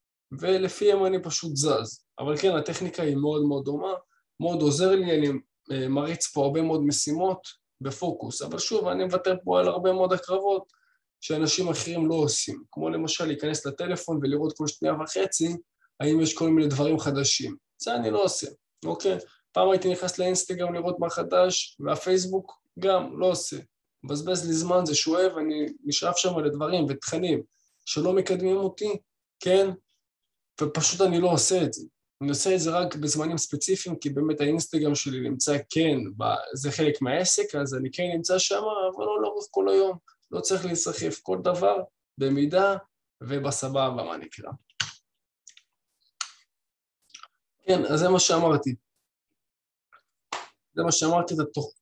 ולפיהם 0.41 1.07
אני 1.07 1.23
פשוט 1.23 1.57
זז. 1.57 2.05
אבל 2.19 2.37
כן, 2.37 2.57
הטכניקה 2.57 3.03
היא 3.03 3.17
מאוד 3.17 3.43
מאוד 3.43 3.65
דומה, 3.65 3.93
מאוד 4.41 4.63
עוזר 4.63 4.91
לי, 4.91 5.19
אני 5.19 5.29
אה, 5.73 5.89
מריץ 5.89 6.27
פה 6.27 6.45
הרבה 6.45 6.63
מאוד 6.63 6.81
משימות 6.83 7.41
בפוקוס, 7.81 8.43
אבל 8.43 8.59
שוב, 8.59 8.89
אני 8.89 9.05
מוותר 9.05 9.35
פה 9.45 9.61
על 9.61 9.69
הרבה 9.69 9.93
מאוד 9.93 10.13
הקרבות 10.13 10.73
שאנשים 11.21 11.69
אחרים 11.69 12.09
לא 12.09 12.15
עושים, 12.15 12.63
כמו 12.73 12.91
למשל 12.91 13.25
להיכנס 13.25 13.67
לטלפון 13.67 14.19
ולראות 14.23 14.57
כל 14.57 14.67
שנייה 14.67 14.95
וחצי 14.95 15.57
האם 16.01 16.21
יש 16.21 16.35
כל 16.35 16.49
מיני 16.49 16.69
דברים 16.69 16.99
חדשים. 16.99 17.57
זה 17.83 17.95
אני 17.95 18.11
לא 18.11 18.25
עושה, 18.25 18.47
אוקיי? 18.85 19.19
פעם 19.53 19.71
הייתי 19.71 19.93
נכנס 19.93 20.19
לאינסטגרם 20.19 20.75
לראות 20.75 20.97
מה 20.99 21.11
חדש, 21.11 21.77
והפייסבוק 21.81 22.53
גם 22.79 23.21
לא 23.21 23.27
עושה. 23.27 23.57
מבזבז 24.05 24.47
לי 24.47 24.53
זמן, 24.53 24.87
זה 24.87 24.95
שואב, 24.95 25.33
אני 25.39 25.67
נשאף 25.85 26.17
שם 26.17 26.39
לדברים 26.39 26.87
ותכנים 26.89 27.43
שלא 27.85 28.13
מקדמים 28.13 28.57
אותי, 28.57 28.97
כן? 29.41 29.71
ופשוט 30.63 31.01
אני 31.01 31.21
לא 31.21 31.29
עושה 31.33 31.63
את 31.63 31.73
זה. 31.73 31.87
אני 32.23 32.29
עושה 32.29 32.55
את 32.55 32.61
זה 32.61 32.71
רק 32.71 32.97
בזמנים 32.97 33.39
ספציפיים, 33.39 33.97
כי 33.97 34.11
באמת 34.11 34.41
האינסטגרם 34.41 34.95
שלי 34.95 35.21
נמצא, 35.21 35.57
כן, 35.71 35.99
זה 36.55 36.73
חלק 36.73 37.03
מהעסק, 37.03 37.55
אז 37.55 37.75
אני 37.75 37.91
כן 37.93 38.05
נמצא 38.15 38.39
שם, 38.39 38.63
אבל 38.97 39.05
לא 39.05 39.23
לאורך 39.23 39.47
כל 39.51 39.69
היום. 39.69 39.99
לא 40.31 40.41
צריך 40.41 40.65
להיסחף 40.65 41.21
כל 41.23 41.39
דבר 41.45 41.77
במידה 42.19 42.77
ובסבבה, 43.21 43.91
מה 43.91 44.17
נקרא. 44.17 44.51
כן, 47.67 47.85
אז 47.85 48.01
זה 48.01 48.09
מה 48.09 48.21
שאמרתי. 48.21 48.75
זה 50.81 50.85
מה 50.85 50.93
שאמרתי, 50.93 51.35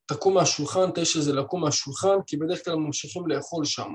תקום 0.06 0.34
מהשולחן, 0.34 0.90
תשע 0.94 1.20
זה 1.20 1.32
לקום 1.32 1.61
מהשולחן, 1.61 2.16
כי 2.26 2.37
בדרך 2.37 2.64
כלל 2.64 2.74
ממשיכים 2.74 3.26
לאכול 3.26 3.64
שם. 3.64 3.94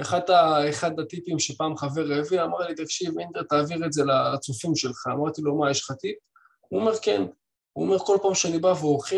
אחד, 0.00 0.30
ה, 0.30 0.70
אחד 0.70 1.00
הטיפים 1.00 1.38
שפעם 1.38 1.76
חבר 1.76 2.12
הביא, 2.12 2.42
אמר 2.42 2.58
לי, 2.58 2.74
תקשיב, 2.74 3.18
אינטר, 3.18 3.42
תעביר 3.42 3.86
את 3.86 3.92
זה 3.92 4.02
לצופים 4.04 4.76
שלך. 4.76 5.06
אמרתי 5.06 5.42
לו, 5.42 5.58
מה, 5.58 5.70
יש 5.70 5.80
לך 5.82 5.92
טיפ? 5.92 6.16
הוא 6.68 6.80
אומר, 6.80 6.92
כן. 7.02 7.22
הוא 7.72 7.84
אומר, 7.84 7.98
כל 7.98 8.18
פעם 8.22 8.34
שאני 8.34 8.58
בא 8.58 8.74
ואוכל, 8.80 9.16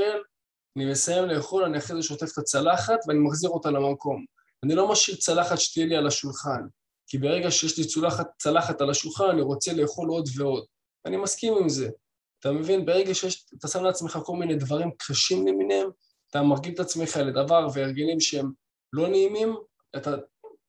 אני 0.77 0.91
מסיים 0.91 1.25
לאכול, 1.25 1.65
אני 1.65 1.79
אחרי 1.79 2.03
זה 2.03 2.09
שוטף 2.09 2.33
את 2.33 2.39
הצלחת 2.39 2.99
ואני 3.09 3.19
מחזיר 3.19 3.51
אותה 3.51 3.71
למקום. 3.71 4.25
אני 4.65 4.75
לא 4.75 4.93
משאיר 4.93 5.17
צלחת 5.17 5.59
שתהיה 5.59 5.87
לי 5.87 5.97
על 5.97 6.07
השולחן, 6.07 6.67
כי 7.07 7.19
ברגע 7.19 7.51
שיש 7.51 7.79
לי 7.79 7.85
צלחת, 7.85 8.27
צלחת 8.39 8.81
על 8.81 8.91
השולחן, 8.91 9.25
אני 9.25 9.43
רוצה 9.43 9.73
לאכול 9.73 10.09
עוד 10.09 10.29
ועוד. 10.37 10.65
אני 11.07 11.17
מסכים 11.17 11.55
עם 11.61 11.69
זה. 11.69 11.91
אתה 12.41 12.53
מבין? 12.53 12.87
ברגע 12.87 13.15
שאתה 13.15 13.69
שם 13.69 13.85
לעצמך 13.85 14.19
כל 14.25 14.37
מיני 14.37 14.55
דברים 14.55 14.91
קשים 14.99 15.47
למיניהם, 15.47 15.91
אתה 16.31 16.43
מרגיל 16.43 16.75
את 16.75 16.81
עצמך 16.81 17.17
לדבר 17.17 17.69
והרגלים 17.75 18.21
שהם 18.21 18.53
לא 18.93 19.09
נעימים, 19.09 19.57
אתה 19.97 20.17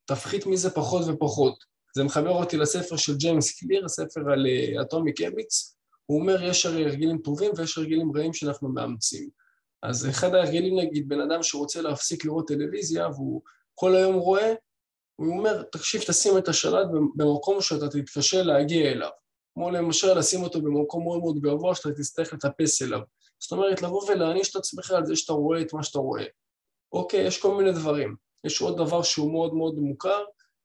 תפחית 0.06 0.46
מזה 0.46 0.70
פחות 0.70 1.08
ופחות. 1.08 1.64
זה 1.96 2.04
מחבר 2.04 2.30
אותי 2.30 2.58
לספר 2.58 2.96
של 2.96 3.16
ג'יימס 3.16 3.60
קליר, 3.60 3.86
הספר 3.86 4.22
על 4.32 4.46
אטומי 4.82 5.12
אה, 5.12 5.16
קביץ. 5.16 5.76
הוא 6.06 6.20
אומר, 6.20 6.44
יש 6.44 6.66
הרי 6.66 6.86
הרגלים 6.86 7.18
טובים 7.18 7.52
ויש 7.58 7.78
הרגלים 7.78 8.12
רעים 8.18 8.34
שאנחנו 8.34 8.70
מאמצים. 8.70 9.30
אז 9.84 10.10
אחד 10.10 10.36
ההרגלים, 10.36 10.80
נגיד, 10.80 11.08
בן 11.08 11.22
אדם 11.22 11.44
שרוצה 11.44 11.82
להפסיק 11.82 12.26
לראות 12.26 12.48
טלוויזיה 12.48 13.08
והוא 13.08 13.42
כל 13.76 13.96
היום 13.96 14.16
רואה, 14.16 14.54
הוא 15.16 15.38
אומר, 15.38 15.64
תקשיב, 15.64 16.02
תשים 16.02 16.38
את 16.38 16.48
השלט 16.48 16.88
במקום 17.16 17.62
שאתה 17.62 17.90
תתקשה 17.90 18.44
להגיע 18.44 18.92
אליו. 18.92 19.10
כמו 19.54 19.72
למשל 19.72 20.20
לשים 20.20 20.44
אותו 20.44 20.62
במקום 20.62 21.04
מאוד 21.04 21.20
מאוד 21.20 21.40
גבוה 21.40 21.76
שאתה 21.76 21.92
תצטרך 21.92 22.34
לטפס 22.34 22.82
אליו. 22.82 23.00
זאת 23.40 23.52
אומרת, 23.52 23.82
לבוא 23.82 24.10
ולהעניש 24.10 24.52
את 24.52 24.56
עצמך 24.56 24.92
על 24.92 25.06
זה 25.06 25.16
שאתה 25.16 25.34
רואה 25.34 25.62
את 25.62 25.74
מה 25.74 25.84
שאתה 25.84 26.00
רואה. 26.00 26.26
אוקיי, 26.94 27.28
יש 27.28 27.42
כל 27.42 27.56
מיני 27.56 27.72
דברים. 27.72 28.16
יש 28.44 28.62
עוד 28.62 28.78
דבר 28.78 29.04
שהוא 29.04 29.32
מאוד 29.32 29.54
מאוד 29.54 29.76
מוכר, 29.76 30.24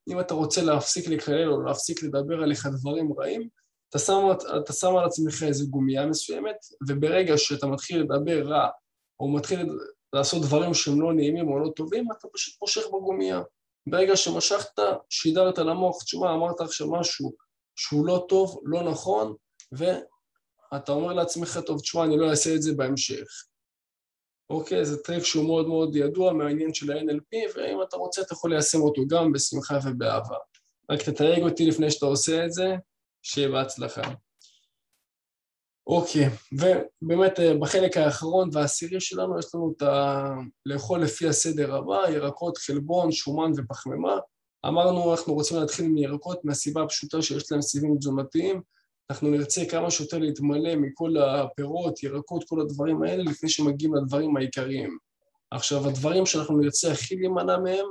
אם 0.09 0.19
אתה 0.19 0.33
רוצה 0.33 0.61
להפסיק 0.61 1.07
לקלל 1.07 1.51
או 1.51 1.61
להפסיק 1.61 2.03
לדבר 2.03 2.43
עליך 2.43 2.65
דברים 2.65 3.13
רעים, 3.19 3.49
אתה 3.89 3.99
שם, 3.99 4.21
אתה 4.63 4.73
שם 4.73 4.95
על 4.95 5.05
עצמך 5.05 5.43
איזו 5.43 5.67
גומייה 5.69 6.05
מסוימת, 6.05 6.55
וברגע 6.87 7.37
שאתה 7.37 7.67
מתחיל 7.67 8.01
לדבר 8.01 8.47
רע, 8.47 8.69
או 9.19 9.27
מתחיל 9.27 9.69
לעשות 10.13 10.41
דברים 10.41 10.73
שהם 10.73 11.01
לא 11.01 11.13
נעימים 11.13 11.47
או 11.47 11.59
לא 11.59 11.69
טובים, 11.75 12.11
אתה 12.11 12.27
פשוט 12.33 12.61
מושך 12.61 12.87
בגומייה. 12.87 13.41
ברגע 13.89 14.15
שמשכת, 14.15 14.79
שידרת 15.09 15.57
למוח, 15.57 16.03
תשמע, 16.03 16.33
אמרת 16.33 16.61
עכשיו 16.61 16.91
משהו 16.91 17.33
שהוא 17.77 18.05
לא 18.05 18.25
טוב, 18.29 18.61
לא 18.63 18.83
נכון, 18.83 19.35
ואתה 19.71 20.91
אומר 20.91 21.13
לעצמך, 21.13 21.59
טוב, 21.65 21.81
תשמע, 21.81 22.03
אני 22.03 22.17
לא 22.17 22.29
אעשה 22.29 22.55
את 22.55 22.61
זה 22.61 22.73
בהמשך. 22.73 23.27
אוקיי, 24.49 24.85
זה 24.85 25.03
טריק 25.03 25.23
שהוא 25.23 25.45
מאוד 25.45 25.67
מאוד 25.67 25.95
ידוע 25.95 26.33
מהעניין 26.33 26.73
של 26.73 26.91
ה-NLP, 26.91 27.55
ואם 27.55 27.81
אתה 27.83 27.97
רוצה 27.97 28.21
אתה 28.21 28.33
יכול 28.33 28.53
ליישם 28.53 28.81
אותו 28.81 29.07
גם 29.07 29.31
בשמחה 29.31 29.79
ובאהבה. 29.85 30.37
רק 30.91 31.01
תתייג 31.01 31.43
אותי 31.43 31.65
לפני 31.65 31.91
שאתה 31.91 32.05
עושה 32.05 32.45
את 32.45 32.53
זה, 32.53 32.75
שיהיה 33.21 33.49
בהצלחה. 33.49 34.01
אוקיי, 35.87 36.29
ובאמת 36.51 37.39
אה, 37.39 37.57
בחלק 37.57 37.97
האחרון 37.97 38.49
והעשירי 38.53 39.01
שלנו 39.01 39.39
יש 39.39 39.55
לנו 39.55 39.73
את 39.77 39.81
ה... 39.81 40.33
לאכול 40.65 41.01
לפי 41.01 41.27
הסדר 41.27 41.75
הבא, 41.75 42.09
ירקות, 42.09 42.57
חלבון, 42.57 43.11
שומן 43.11 43.51
ופחמימה. 43.57 44.17
אמרנו, 44.67 45.11
אנחנו 45.11 45.33
רוצים 45.33 45.57
להתחיל 45.57 45.87
מירקות 45.87 46.45
מהסיבה 46.45 46.83
הפשוטה 46.83 47.21
שיש 47.21 47.51
להם 47.51 47.61
סיבים 47.61 47.97
תזונתיים. 47.97 48.61
אנחנו 49.09 49.29
נרצה 49.29 49.65
כמה 49.65 49.91
שיותר 49.91 50.17
להתמלא 50.17 50.75
מכל 50.75 51.17
הפירות, 51.17 52.03
ירקות, 52.03 52.43
כל 52.43 52.61
הדברים 52.61 53.03
האלה, 53.03 53.23
לפני 53.23 53.49
שמגיעים 53.49 53.95
לדברים 53.95 54.37
העיקריים. 54.37 54.97
עכשיו, 55.51 55.87
הדברים 55.87 56.25
שאנחנו 56.25 56.57
נרצה 56.57 56.91
הכי 56.91 57.15
להימנע 57.15 57.57
מהם, 57.57 57.85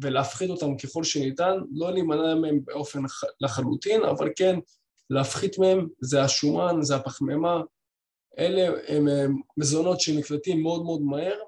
ולהפחית 0.00 0.50
אותם 0.50 0.76
ככל 0.76 1.04
שניתן, 1.04 1.58
לא 1.72 1.92
להימנע 1.92 2.34
מהם 2.34 2.60
באופן 2.64 2.98
לחלוטין, 3.40 4.02
אבל 4.04 4.28
כן 4.36 4.58
להפחית 5.10 5.58
מהם, 5.58 5.88
זה 6.00 6.22
השומן, 6.22 6.82
זה 6.82 6.96
הפחמימה, 6.96 7.60
אלה 8.38 8.78
הם 8.88 9.06
מזונות 9.56 10.00
שנקלטים 10.00 10.62
מאוד 10.62 10.84
מאוד 10.84 11.02
מהר, 11.02 11.38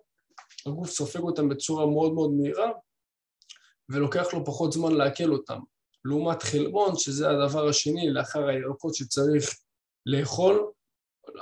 הגוף 0.66 0.90
סופג 0.90 1.20
אותם 1.20 1.48
בצורה 1.48 1.86
מאוד 1.86 2.14
מאוד 2.14 2.32
מהירה, 2.32 2.70
ולוקח 3.88 4.34
לו 4.34 4.44
פחות 4.44 4.72
זמן 4.72 4.92
לעכל 4.92 5.32
אותם. 5.32 5.58
לעומת 6.04 6.42
חלבון, 6.42 6.96
שזה 6.96 7.30
הדבר 7.30 7.68
השני 7.68 8.10
לאחר 8.10 8.48
הירקות 8.48 8.94
שצריך 8.94 9.50
לאכול, 10.06 10.70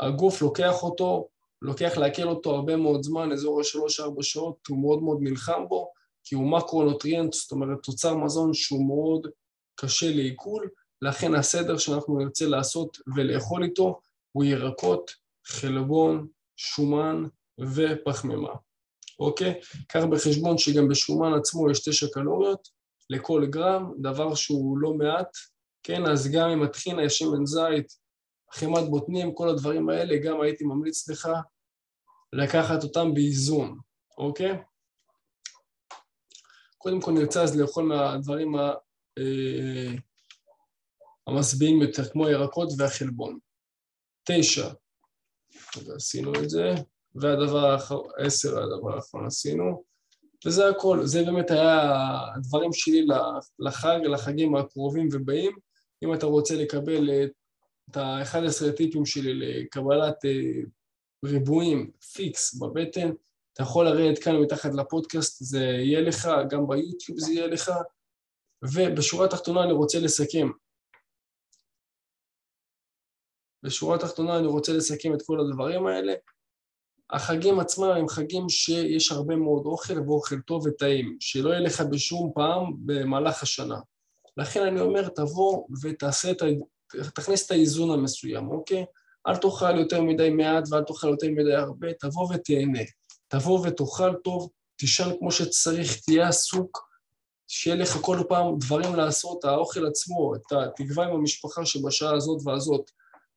הגוף 0.01 0.43
לוקח 0.43 0.83
אותו, 0.83 1.29
לוקח 1.63 1.97
לעכל 1.97 2.29
אותו 2.29 2.55
הרבה 2.55 2.77
מאוד 2.77 3.03
זמן, 3.03 3.33
אזור 3.33 3.61
השלוש-ארבע 3.61 4.23
שעות, 4.23 4.67
הוא 4.69 4.83
מאוד 4.83 5.03
מאוד 5.03 5.19
נלחם 5.21 5.69
בו, 5.69 5.93
כי 6.25 6.35
הוא 6.35 6.51
מקרונוטריאנט, 6.51 7.33
זאת 7.33 7.53
אומרת 7.53 7.79
תוצר 7.83 8.15
מזון 8.15 8.55
שהוא 8.55 8.87
מאוד 8.87 9.27
קשה 9.75 10.15
לעיכול, 10.15 10.69
לכן 11.03 11.35
הסדר 11.35 11.79
שאנחנו 11.79 12.19
נרצה 12.19 12.47
לעשות 12.47 12.99
ולאכול 13.17 13.65
איתו 13.65 14.01
הוא 14.33 14.45
ירקות, 14.45 15.11
חלבון, 15.47 16.27
שומן 16.57 17.25
ופחמימה. 17.75 18.53
אוקיי? 19.19 19.61
קח 19.89 20.05
בחשבון 20.13 20.59
שגם 20.59 20.89
בשומן 20.89 21.35
עצמו 21.35 21.71
יש 21.71 21.89
תשע 21.89 22.07
קלוריות 22.13 22.69
לכל 23.11 23.47
גרם, 23.47 23.93
דבר 24.03 24.35
שהוא 24.35 24.79
לא 24.79 24.95
מעט, 24.95 25.37
כן? 25.83 26.07
אז 26.07 26.31
גם 26.33 26.49
עם 26.49 26.63
הטחינה, 26.63 27.05
יש 27.05 27.19
שמן 27.19 27.47
זית, 27.47 27.93
חימת 28.53 28.89
בוטנים, 28.91 29.35
כל 29.35 29.49
הדברים 29.49 29.89
האלה, 29.89 30.17
גם 30.25 30.41
הייתי 30.41 30.65
ממליץ 30.65 31.09
לך 31.09 31.29
לקחת 32.33 32.83
אותם 32.83 33.15
באיזון, 33.15 33.79
אוקיי? 34.19 34.59
קודם 36.79 37.01
כל 37.01 37.13
נרצה 37.13 37.43
אז 37.43 37.61
לאכול 37.61 37.85
מהדברים 37.85 38.57
ה... 38.57 38.73
אה, 39.19 39.95
המשביעים 41.27 41.83
יותר, 41.83 42.05
כמו 42.05 42.27
הירקות 42.27 42.69
והחלבון. 42.79 43.39
תשע, 44.25 44.69
עשינו 45.95 46.33
את 46.35 46.51
זה. 46.51 46.75
והדבר 47.15 47.67
האחרון, 47.67 48.11
עשר 48.17 48.63
הדבר 48.63 48.95
האחרון 48.95 49.27
עשינו, 49.27 49.85
וזה 50.47 50.69
הכל, 50.69 51.07
זה 51.07 51.25
באמת 51.25 51.51
היה 51.51 51.91
הדברים 52.35 52.73
שלי 52.73 53.07
לחג, 53.59 53.99
לחגים 54.05 54.57
הקרובים 54.57 55.09
ובאים. 55.13 55.57
אם 56.05 56.15
אתה 56.15 56.27
רוצה 56.27 56.55
לקבל 56.55 57.11
את 57.91 57.97
ה-11 57.97 58.77
טיפים 58.77 59.07
שלי 59.07 59.35
לקבלת 59.35 60.25
אה, 60.25 60.63
ריבועים 61.25 61.91
פיקס 62.13 62.55
בבטן, 62.55 63.11
אתה 63.53 63.63
יכול 63.63 63.85
לרדת 63.85 64.19
כאן 64.19 64.37
מתחת 64.37 64.75
לפודקאסט, 64.75 65.37
זה 65.45 65.65
יהיה 65.65 66.01
לך, 66.01 66.29
גם 66.51 66.67
ביוטיוב 66.67 67.19
זה 67.19 67.33
יהיה 67.33 67.47
לך, 67.47 67.73
ובשורה 68.63 69.27
התחתונה 69.27 69.65
אני 69.65 69.73
רוצה 69.73 70.01
לסכם. 70.01 70.49
בשורה 73.63 73.97
התחתונה 73.97 74.39
אני 74.39 74.47
רוצה 74.47 74.73
לסכם 74.73 75.15
את 75.15 75.23
כל 75.27 75.41
הדברים 75.41 75.87
האלה. 75.87 76.13
החגים 77.13 77.61
עצמם 77.61 77.85
הם 77.85 78.09
חגים 78.09 78.49
שיש 78.49 79.13
הרבה 79.13 79.37
מאוד 79.37 79.67
אוכל 79.67 80.01
ואוכל 80.01 80.41
טוב 80.41 80.67
וטעים, 80.67 81.17
שלא 81.21 81.51
יהיה 81.51 81.61
לך 81.61 81.81
בשום 81.81 82.33
פעם 82.35 82.73
במהלך 82.87 83.43
השנה. 83.43 83.79
לכן 84.37 84.63
אני 84.63 84.81
אומר, 84.81 85.09
תבוא 85.09 85.67
ותעשה 85.83 86.31
את 86.31 86.43
ה... 86.43 86.47
תכניס 87.15 87.47
את 87.47 87.51
האיזון 87.51 87.91
המסוים, 87.91 88.51
אוקיי? 88.51 88.85
אל 89.27 89.37
תאכל 89.37 89.79
יותר 89.79 90.03
מדי 90.03 90.31
מעט 90.31 90.65
ואל 90.71 90.83
תאכל 90.83 91.09
יותר 91.09 91.27
מדי 91.31 91.55
הרבה, 91.55 91.93
תבוא 91.93 92.29
ותהנה. 92.35 92.83
תבוא 93.29 93.67
ותאכל 93.67 94.15
טוב, 94.15 94.51
תישן 94.77 95.11
כמו 95.19 95.33
שצריך, 95.33 96.01
תהיה 96.01 96.29
עסוק, 96.29 96.89
שיהיה 97.49 97.77
לך 97.77 97.99
כל 98.01 98.19
פעם 98.29 98.59
דברים 98.59 98.95
לעשות, 98.95 99.45
האוכל 99.45 99.87
עצמו, 99.87 100.35
אתה 100.35 100.57
תקבע 100.77 101.05
עם 101.05 101.11
המשפחה 101.11 101.67
שבשעה 101.67 102.15
הזאת 102.15 102.41
והזאת 102.45 102.91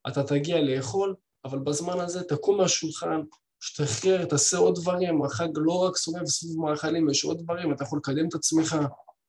אתה 0.08 0.22
תגיע 0.22 0.60
לאכול, 0.60 1.14
אבל 1.44 1.58
בזמן 1.58 2.00
הזה 2.00 2.24
תקום 2.24 2.56
מהשולחן, 2.56 3.20
שתחרר, 3.66 4.24
תעשה 4.24 4.56
עוד 4.56 4.74
דברים, 4.74 5.24
החג 5.24 5.48
לא 5.54 5.72
רק 5.72 5.96
סובב 5.96 6.24
סביב 6.24 6.58
מאכלים, 6.58 7.10
יש 7.10 7.24
עוד 7.24 7.42
דברים, 7.42 7.72
אתה 7.72 7.84
יכול 7.84 7.98
לקדם 7.98 8.28
את 8.28 8.34
עצמך, 8.34 8.76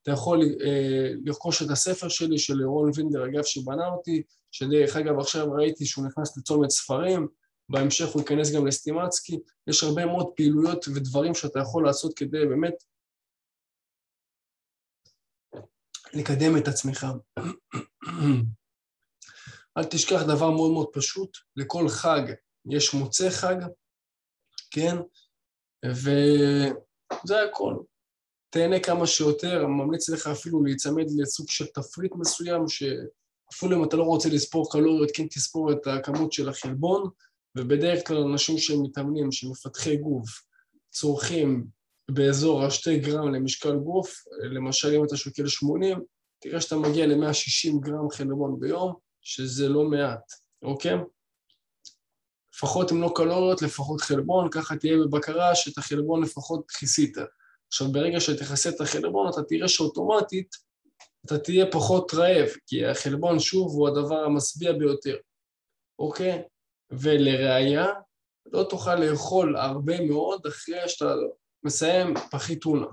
אתה 0.03 0.11
יכול 0.11 0.41
אה, 0.41 1.11
לרכוש 1.25 1.61
את 1.61 1.69
הספר 1.69 2.09
שלי, 2.09 2.39
של 2.39 2.63
רון 2.63 2.91
וינדר, 2.95 3.25
אגב, 3.25 3.43
שבנה 3.43 3.87
אותי, 3.87 4.23
שדרך 4.51 4.95
אגב 4.95 5.19
עכשיו 5.19 5.51
ראיתי 5.51 5.85
שהוא 5.85 6.05
נכנס 6.05 6.37
לצומת 6.37 6.69
ספרים, 6.69 7.27
בהמשך 7.69 8.07
הוא 8.07 8.21
ייכנס 8.21 8.55
גם 8.55 8.67
לסטימצקי, 8.67 9.39
יש 9.67 9.83
הרבה 9.83 10.05
מאוד 10.05 10.27
פעילויות 10.35 10.85
ודברים 10.87 11.33
שאתה 11.33 11.59
יכול 11.59 11.85
לעשות 11.85 12.13
כדי 12.13 12.45
באמת 12.45 12.73
לקדם 16.13 16.57
את 16.57 16.67
עצמך. 16.67 17.07
אל 19.77 19.83
תשכח 19.83 20.21
דבר 20.21 20.51
מאוד 20.51 20.71
מאוד 20.71 20.87
פשוט, 20.93 21.37
לכל 21.55 21.89
חג 21.89 22.21
יש 22.69 22.93
מוצא 22.93 23.29
חג, 23.29 23.55
כן? 24.77 24.95
וזה 25.85 27.43
הכל. 27.49 27.75
תהנה 28.49 28.79
כמה 28.79 29.07
שיותר, 29.07 29.65
אני 29.65 29.71
ממליץ 29.71 30.09
לך 30.09 30.27
אפילו 30.27 30.63
להיצמד 30.63 31.05
לסוג 31.17 31.49
של 31.49 31.65
תפריט 31.65 32.11
מסוים, 32.15 32.67
שאפילו 32.67 33.77
אם 33.77 33.83
אתה 33.83 33.97
לא 33.97 34.03
רוצה 34.03 34.29
לספור 34.29 34.71
קלוריות, 34.71 35.09
כן 35.13 35.27
תספור 35.27 35.71
את 35.71 35.87
הכמות 35.87 36.33
של 36.33 36.49
החלבון, 36.49 37.09
ובדרך 37.57 38.07
כלל 38.07 38.17
אנשים 38.17 38.57
שהם 38.57 38.83
מתאמנים, 38.83 39.31
שמפתחי 39.31 39.97
גוף, 39.97 40.29
צורכים 40.91 41.67
באזור 42.11 42.63
ה-2 42.63 43.05
גרם 43.05 43.33
למשקל 43.33 43.75
גוף, 43.75 44.23
למשל 44.43 44.93
אם 44.95 45.03
אתה 45.03 45.17
שוקל 45.17 45.47
80, 45.47 45.99
תראה 46.39 46.61
שאתה 46.61 46.75
מגיע 46.75 47.07
ל-160 47.07 47.79
גרם 47.79 48.09
חלבון 48.09 48.59
ביום, 48.59 48.93
שזה 49.21 49.69
לא 49.69 49.83
מעט, 49.83 50.31
אוקיי? 50.61 50.95
לפחות 52.57 52.91
אם 52.91 53.01
לא 53.01 53.11
קלוריות, 53.15 53.61
לפחות 53.61 54.01
חלבון, 54.01 54.49
ככה 54.51 54.75
תהיה 54.75 54.97
בבקרה 54.97 55.55
שאת 55.55 55.77
החלבון 55.77 56.23
לפחות 56.23 56.71
כיסית. 56.71 57.17
עכשיו, 57.67 57.91
ברגע 57.91 58.19
שתכסה 58.19 58.69
את 58.69 58.81
החלבון, 58.81 59.29
אתה 59.29 59.43
תראה 59.43 59.67
שאוטומטית 59.67 60.67
אתה 61.27 61.37
תהיה 61.37 61.65
פחות 61.71 62.13
רעב, 62.13 62.49
כי 62.67 62.85
החלבון, 62.85 63.39
שוב, 63.39 63.73
הוא 63.73 63.87
הדבר 63.87 64.23
המשביע 64.23 64.73
ביותר, 64.73 65.17
אוקיי? 65.99 66.43
ולראיה, 66.91 67.85
לא 68.45 68.63
תוכל 68.69 68.95
לאכול 68.95 69.55
הרבה 69.55 70.01
מאוד 70.01 70.45
אחרי 70.47 70.89
שאתה 70.89 71.13
מסיים 71.63 72.13
פחית 72.31 72.61
טונה. 72.61 72.85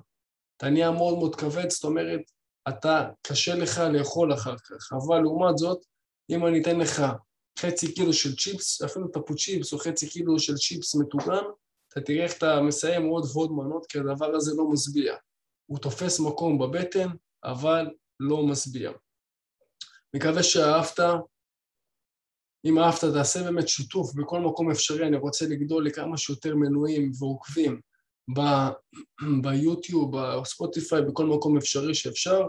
אתה 0.57 0.71
נהיה 0.71 0.91
מאוד 0.91 1.19
מאוד 1.19 1.37
כבד, 1.37 1.71
זאת 1.71 1.85
אומרת, 1.85 2.21
אתה, 2.69 3.11
קשה 3.23 3.55
לך 3.55 3.79
לאכול 3.79 4.35
אחר 4.35 4.57
כך, 4.59 4.93
אבל 4.93 5.19
לעומת 5.19 5.59
זאת, 5.59 5.79
אם 6.31 6.47
אני 6.47 6.63
אתן 6.63 6.79
לך 6.79 7.03
חצי 7.59 7.95
קילו 7.95 8.13
של 8.13 8.37
צ'יפס, 8.37 8.83
אפילו 8.83 9.09
טפו 9.09 9.37
צ'יפס 9.37 9.73
או 9.73 9.79
חצי 9.79 10.09
קילו 10.09 10.39
של 10.39 10.55
צ'יפס 10.55 10.95
מטוגן, 10.95 11.45
אתה 11.89 12.01
תראה 12.01 12.25
איך 12.25 12.39
אתה 12.39 12.61
מסיים 12.61 13.07
עוד 13.07 13.25
ועוד 13.33 13.53
מנות, 13.53 13.87
כי 13.87 13.99
הדבר 13.99 14.35
הזה 14.35 14.53
לא 14.57 14.69
משביע. 14.71 15.15
הוא 15.67 15.79
תופס 15.79 16.21
מקום 16.21 16.59
בבטן, 16.59 17.09
אבל 17.45 17.91
לא 18.21 18.47
משביע. 18.47 18.93
מקווה 20.15 20.43
שאהבת. 20.43 21.01
אם 22.65 22.79
אהבת, 22.79 23.05
תעשה 23.15 23.43
באמת 23.43 23.69
שיתוף 23.69 24.15
בכל 24.15 24.41
מקום 24.41 24.71
אפשרי. 24.71 25.07
אני 25.07 25.17
רוצה 25.17 25.47
לגדול 25.49 25.87
לכמה 25.87 26.17
שיותר 26.17 26.55
מנויים 26.55 27.11
ועוקבים 27.19 27.81
ביוטיוב, 29.43 30.17
בספוטיפיי, 30.17 31.03
בכל 31.03 31.27
מקום 31.27 31.57
אפשרי 31.57 31.95
שאפשר. 31.95 32.47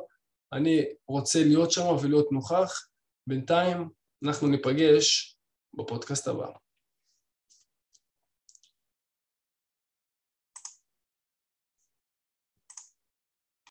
אני 0.54 0.86
רוצה 1.08 1.44
להיות 1.44 1.72
שם 1.72 1.96
ולהיות 2.02 2.32
נוכח. 2.32 2.88
בינתיים, 3.28 3.90
אנחנו 4.26 4.48
ניפגש 4.48 5.36
בפודקאסט 5.74 6.28
הבא. 6.28 6.65